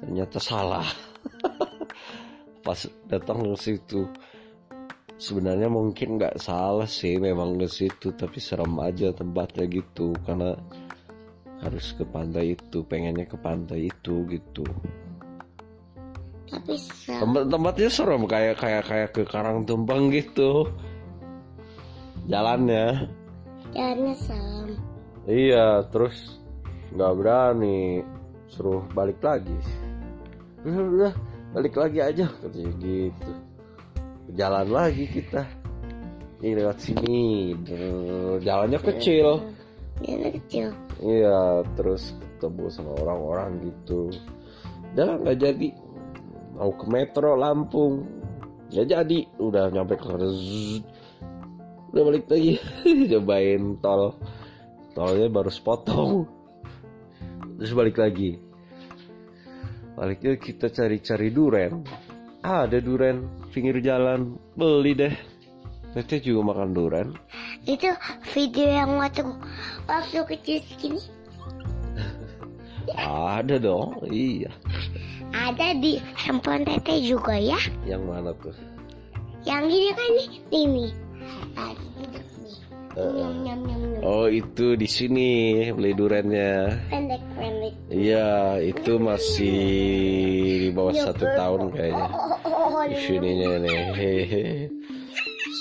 Ternyata 0.00 0.40
salah. 0.40 0.88
Pas 2.64 2.80
datang 3.04 3.44
ke 3.44 3.60
situ. 3.60 4.08
Sebenarnya 5.20 5.68
mungkin 5.68 6.16
nggak 6.16 6.40
salah 6.40 6.88
sih 6.88 7.20
memang 7.20 7.60
ke 7.60 7.68
situ 7.68 8.16
tapi 8.16 8.40
serem 8.40 8.72
aja 8.80 9.12
tempatnya 9.12 9.68
gitu. 9.68 10.16
Karena 10.24 10.56
harus 11.60 11.92
ke 11.92 12.04
pantai 12.08 12.56
itu 12.56 12.80
pengennya 12.88 13.28
ke 13.28 13.36
pantai 13.36 13.92
itu 13.92 14.24
gitu. 14.32 14.64
Tapi 16.48 16.72
Tempat 17.04 17.52
tempatnya 17.52 17.88
serem 17.92 18.24
kayak 18.24 18.56
kayak 18.64 18.84
kayak 18.88 19.10
ke 19.12 19.22
Karang 19.28 19.68
Tumpeng 19.68 20.08
gitu. 20.08 20.72
Jalannya. 22.32 23.12
Jalannya 23.76 24.16
serem 24.16 24.55
iya 25.26 25.82
terus 25.90 26.38
nggak 26.94 27.12
berani 27.18 28.02
suruh 28.50 28.86
balik 28.94 29.18
lagi. 29.20 29.54
Udah 30.62 30.86
udah 30.86 31.12
balik 31.52 31.74
lagi 31.76 31.98
aja 32.02 32.26
katanya 32.40 32.72
gitu. 32.80 33.32
Jalan 34.34 34.68
lagi 34.70 35.04
kita. 35.10 35.42
Ini 36.36 36.52
lewat 36.52 36.78
sini 36.78 37.52
jalannya 38.44 38.78
iya. 38.80 38.88
kecil. 38.92 39.28
Kecil. 40.04 40.68
Iya 41.00 41.64
terus 41.74 42.12
ketemu 42.20 42.64
sama 42.70 42.92
orang-orang 43.00 43.66
gitu. 43.66 44.12
Udah 44.94 45.20
nggak 45.20 45.38
jadi. 45.40 45.68
Mau 46.56 46.72
ke 46.72 46.86
metro 46.88 47.36
Lampung. 47.36 48.04
Nggak 48.72 48.86
jadi. 48.88 49.18
Udah 49.40 49.72
nyampe 49.72 49.96
ke 49.96 50.06
udah 51.92 52.02
balik 52.04 52.28
lagi. 52.28 52.60
Cobain 53.12 53.80
tol 53.80 54.14
tolnya 54.96 55.28
baru 55.28 55.52
sepotong. 55.52 56.24
Uh. 56.24 56.26
Terus 57.60 57.72
balik 57.76 58.00
lagi. 58.00 58.40
Baliknya 59.92 60.40
kita 60.40 60.72
cari-cari 60.72 61.28
duren. 61.28 61.84
Ah, 62.40 62.64
ada 62.64 62.80
duren 62.80 63.28
pinggir 63.52 63.84
jalan. 63.84 64.40
Beli 64.56 64.96
deh. 64.96 65.14
Teteh 65.92 66.20
juga 66.20 66.52
makan 66.52 66.72
duren. 66.76 67.08
Itu 67.64 67.92
video 68.32 68.68
yang 68.68 68.96
waktu 68.96 69.24
waktu 69.88 70.20
kecil 70.36 70.60
segini. 70.64 71.00
Ada 72.96 73.58
dong 73.58 74.04
iya. 74.08 74.52
Ada 75.32 75.76
di 75.76 76.00
handphone 76.16 76.64
teteh 76.64 77.00
juga 77.04 77.36
ya. 77.36 77.58
Yang 77.88 78.02
mana 78.04 78.30
tuh? 78.36 78.56
Yang 79.48 79.62
gini 79.72 79.88
kan 79.96 80.08
nih 80.12 80.28
ini, 80.28 80.38
ini. 80.52 80.86
Uh. 82.96 84.00
Oh 84.00 84.24
itu 84.24 84.72
di 84.72 84.88
sini 84.88 85.28
beli 85.68 85.92
durennya. 85.92 86.80
Pendek 86.88 87.20
pendek. 87.36 87.74
Iya 87.92 88.56
itu 88.64 88.96
masih 88.96 89.60
di 90.64 90.70
bawah 90.72 90.96
ya, 90.96 91.12
satu 91.12 91.28
tahun 91.28 91.76
kayaknya. 91.76 92.08
Oh, 92.08 92.32
oh, 92.48 92.80
oh, 92.80 92.84
di 92.88 92.96
sininya 92.96 93.60
nih. 93.60 93.78
hehe. 93.92 94.44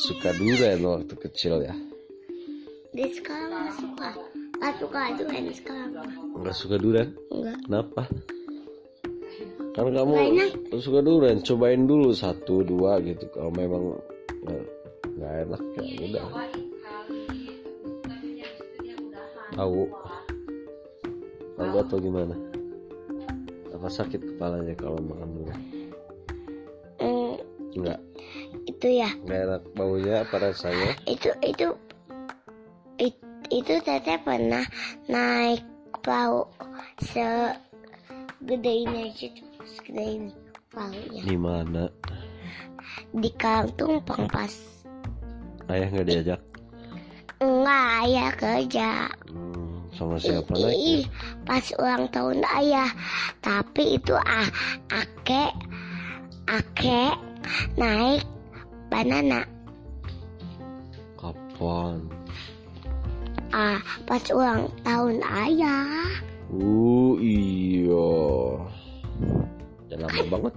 Suka 0.08 0.32
duren 0.40 0.80
waktu 0.88 1.16
kecil 1.28 1.60
ya. 1.68 1.76
Di 2.96 3.04
sekarang 3.12 3.52
nggak 3.52 3.76
suka. 3.84 4.10
Nggak 4.56 4.76
suka 4.80 5.00
duren 5.20 5.46
sekarang. 5.52 6.10
Nggak 6.40 6.56
suka 6.56 6.76
duren? 6.80 7.08
Enggak. 7.36 7.58
Kenapa? 7.68 8.04
Karena 9.76 9.92
kamu 10.08 10.14
Mainan. 10.16 10.50
suka 10.80 11.00
duren, 11.04 11.44
cobain 11.44 11.84
dulu 11.84 12.16
satu 12.16 12.64
dua 12.64 13.04
gitu. 13.04 13.28
Kalau 13.36 13.52
memang 13.52 14.00
nggak 15.20 15.34
enak 15.52 15.62
ya 15.84 15.84
udah 16.16 16.26
tahu. 19.56 19.88
Tahu 21.56 21.76
atau 21.80 21.98
gimana? 21.98 22.36
Apa 23.72 23.88
sakit 23.88 24.36
kepalanya 24.36 24.76
kalau 24.76 25.00
makan 25.00 25.30
dulu? 25.32 25.54
Eh, 27.00 27.34
Enggak. 27.76 28.00
itu 28.68 28.88
ya. 29.00 29.10
Nggak 29.24 29.42
enak 29.48 29.64
baunya 29.76 30.14
apa 30.28 30.36
rasanya? 30.52 30.96
Itu 31.08 31.32
itu 31.44 31.76
itu 33.54 33.74
tete 33.86 34.18
pernah 34.26 34.66
naik 35.06 35.62
bau 36.02 36.50
segede 37.02 38.74
ini 38.86 39.14
aja 39.14 39.28
tuh 39.32 39.50
segede 39.70 40.04
ini 40.06 40.32
baunya. 40.74 41.22
Di 41.22 41.38
mana? 41.38 41.84
Di 43.16 43.30
kantung 43.38 44.02
pangpas 44.02 44.76
ayah 45.70 45.88
nggak 45.90 46.08
diajak? 46.08 46.42
Enggak, 47.46 47.90
ayah 48.10 48.32
kerja. 48.34 48.90
Sama 49.94 50.18
siapa 50.18 50.58
lagi? 50.58 51.06
Pas 51.46 51.62
ulang 51.78 52.10
tahun 52.10 52.42
ayah. 52.58 52.90
Tapi 53.46 54.02
itu 54.02 54.18
ah, 54.18 54.50
ake, 54.90 55.54
ake 56.50 57.14
naik 57.78 58.26
banana. 58.90 59.46
Kapan? 61.22 62.02
Ah, 63.54 63.78
pas 64.10 64.26
ulang 64.34 64.74
tahun 64.82 65.22
ayah. 65.46 66.10
Uh, 66.50 67.22
iya. 67.22 68.10
Dan 69.94 69.98
lama 70.02 70.18
kan 70.18 70.28
banget. 70.34 70.54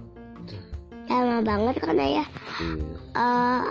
Lama 1.05 1.37
banget 1.45 1.75
kan 1.77 1.97
ayah. 2.01 2.27
Iya. 2.59 2.97
Uh, 3.13 3.63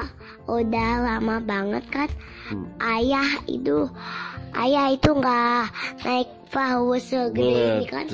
udah 0.49 0.91
lama 1.05 1.37
banget 1.45 1.85
kan 1.93 2.09
hmm. 2.49 2.67
ayah 2.81 3.31
itu 3.45 3.85
ayah 4.57 4.97
itu 4.97 5.11
nggak 5.13 5.69
naik 6.09 6.31
paus 6.49 7.13
segini 7.13 7.85
ini 7.85 7.87
kan 7.87 8.05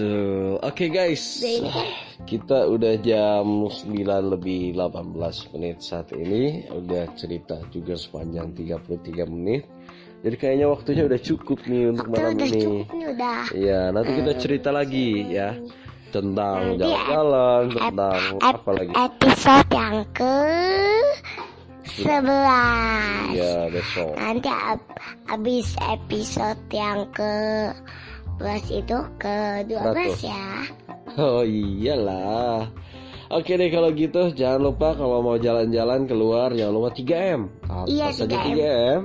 oke 0.59 0.75
okay, 0.75 0.90
guys 0.90 1.23
kita 2.27 2.66
udah 2.66 2.99
jam 2.99 3.47
9 3.70 4.35
lebih 4.35 4.75
18 4.75 5.55
menit 5.55 5.79
saat 5.79 6.11
ini 6.11 6.66
udah 6.75 7.14
cerita 7.14 7.62
juga 7.70 7.94
sepanjang 7.94 8.51
33 8.59 9.31
menit 9.31 9.62
jadi 10.25 10.37
kayaknya 10.40 10.66
waktunya 10.73 11.05
udah 11.05 11.20
cukup 11.20 11.59
nih 11.68 11.92
untuk 11.92 12.09
Waktu 12.09 12.16
malam 12.16 12.33
udah 12.33 12.49
ini. 12.49 12.62
Cukup 12.64 12.88
nih, 12.97 13.07
udah. 13.12 13.40
Iya, 13.53 13.81
nanti 13.92 14.11
kita 14.16 14.33
eh. 14.33 14.38
cerita 14.40 14.70
lagi 14.73 15.09
ya 15.29 15.49
tentang 16.09 16.81
jalan-jalan, 16.81 17.62
tentang 17.77 18.23
ep, 18.33 18.40
ep, 18.40 18.55
apa 18.57 18.70
lagi? 18.73 18.92
Episode 18.97 19.68
yang 19.77 19.99
ke 20.16 20.37
11 22.00 23.38
Iya 23.38 23.54
besok 23.70 24.12
Nanti 24.18 24.50
ab, 24.50 24.80
abis 25.30 25.78
episode 25.78 26.61
yang 26.74 27.07
ke 27.14 27.33
11 28.42 28.80
itu 28.83 28.98
ke 29.22 29.62
12 29.70 30.18
100. 30.18 30.26
ya 30.26 30.46
Oh 31.14 31.46
iyalah 31.46 32.66
Oke 33.35 33.57
deh 33.57 33.72
kalau 33.72 33.90
gitu 33.96 34.30
jangan 34.37 34.61
lupa 34.70 34.94
kalau 34.94 35.24
mau 35.24 35.35
jalan-jalan 35.40 36.07
keluar 36.07 36.52
jangan 36.52 36.74
lupa 36.76 36.90
3M. 36.92 37.40
Apa 37.66 37.88
iya, 37.88 38.12
3M. 38.12 38.30
3M. 38.30 39.00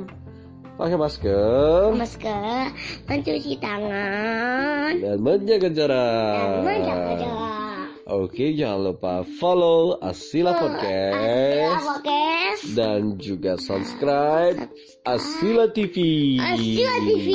Pakai 0.80 0.96
masker. 0.96 1.92
Masker, 1.92 2.66
mencuci 3.04 3.60
tangan 3.60 4.96
dan 5.02 5.18
menjaga 5.20 5.70
jarak. 5.76 6.40
Dan 6.40 6.64
menjaga 6.64 7.12
jarak. 7.20 7.59
Oke, 8.10 8.58
jangan 8.58 8.90
lupa 8.90 9.22
follow 9.38 10.02
Asila 10.02 10.58
Podcast. 10.58 11.22
Asila 11.22 11.78
Podcast. 11.94 12.62
Dan 12.74 13.22
juga 13.22 13.54
subscribe 13.62 14.66
Asila 15.06 15.70
TV. 15.70 15.98
Asila 16.42 16.96
TV. 17.06 17.30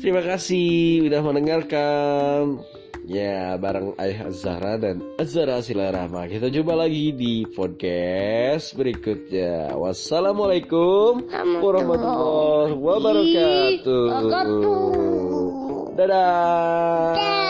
Terima 0.00 0.24
kasih 0.24 1.04
sudah 1.04 1.20
mendengarkan. 1.20 2.64
Ya, 3.04 3.60
bareng 3.60 3.92
Ayah 4.00 4.32
Azara 4.32 4.80
dan 4.80 5.04
Azara 5.20 5.60
Silarahma. 5.60 6.24
Kita 6.24 6.48
jumpa 6.48 6.72
lagi 6.72 7.12
di 7.12 7.44
podcast 7.44 8.72
berikutnya. 8.72 9.76
Wassalamualaikum 9.76 11.28
warahmatullahi 11.60 12.72
wabarakatuh. 12.72 14.04
Dadah. 15.92 16.08
Dadah. 16.08 17.49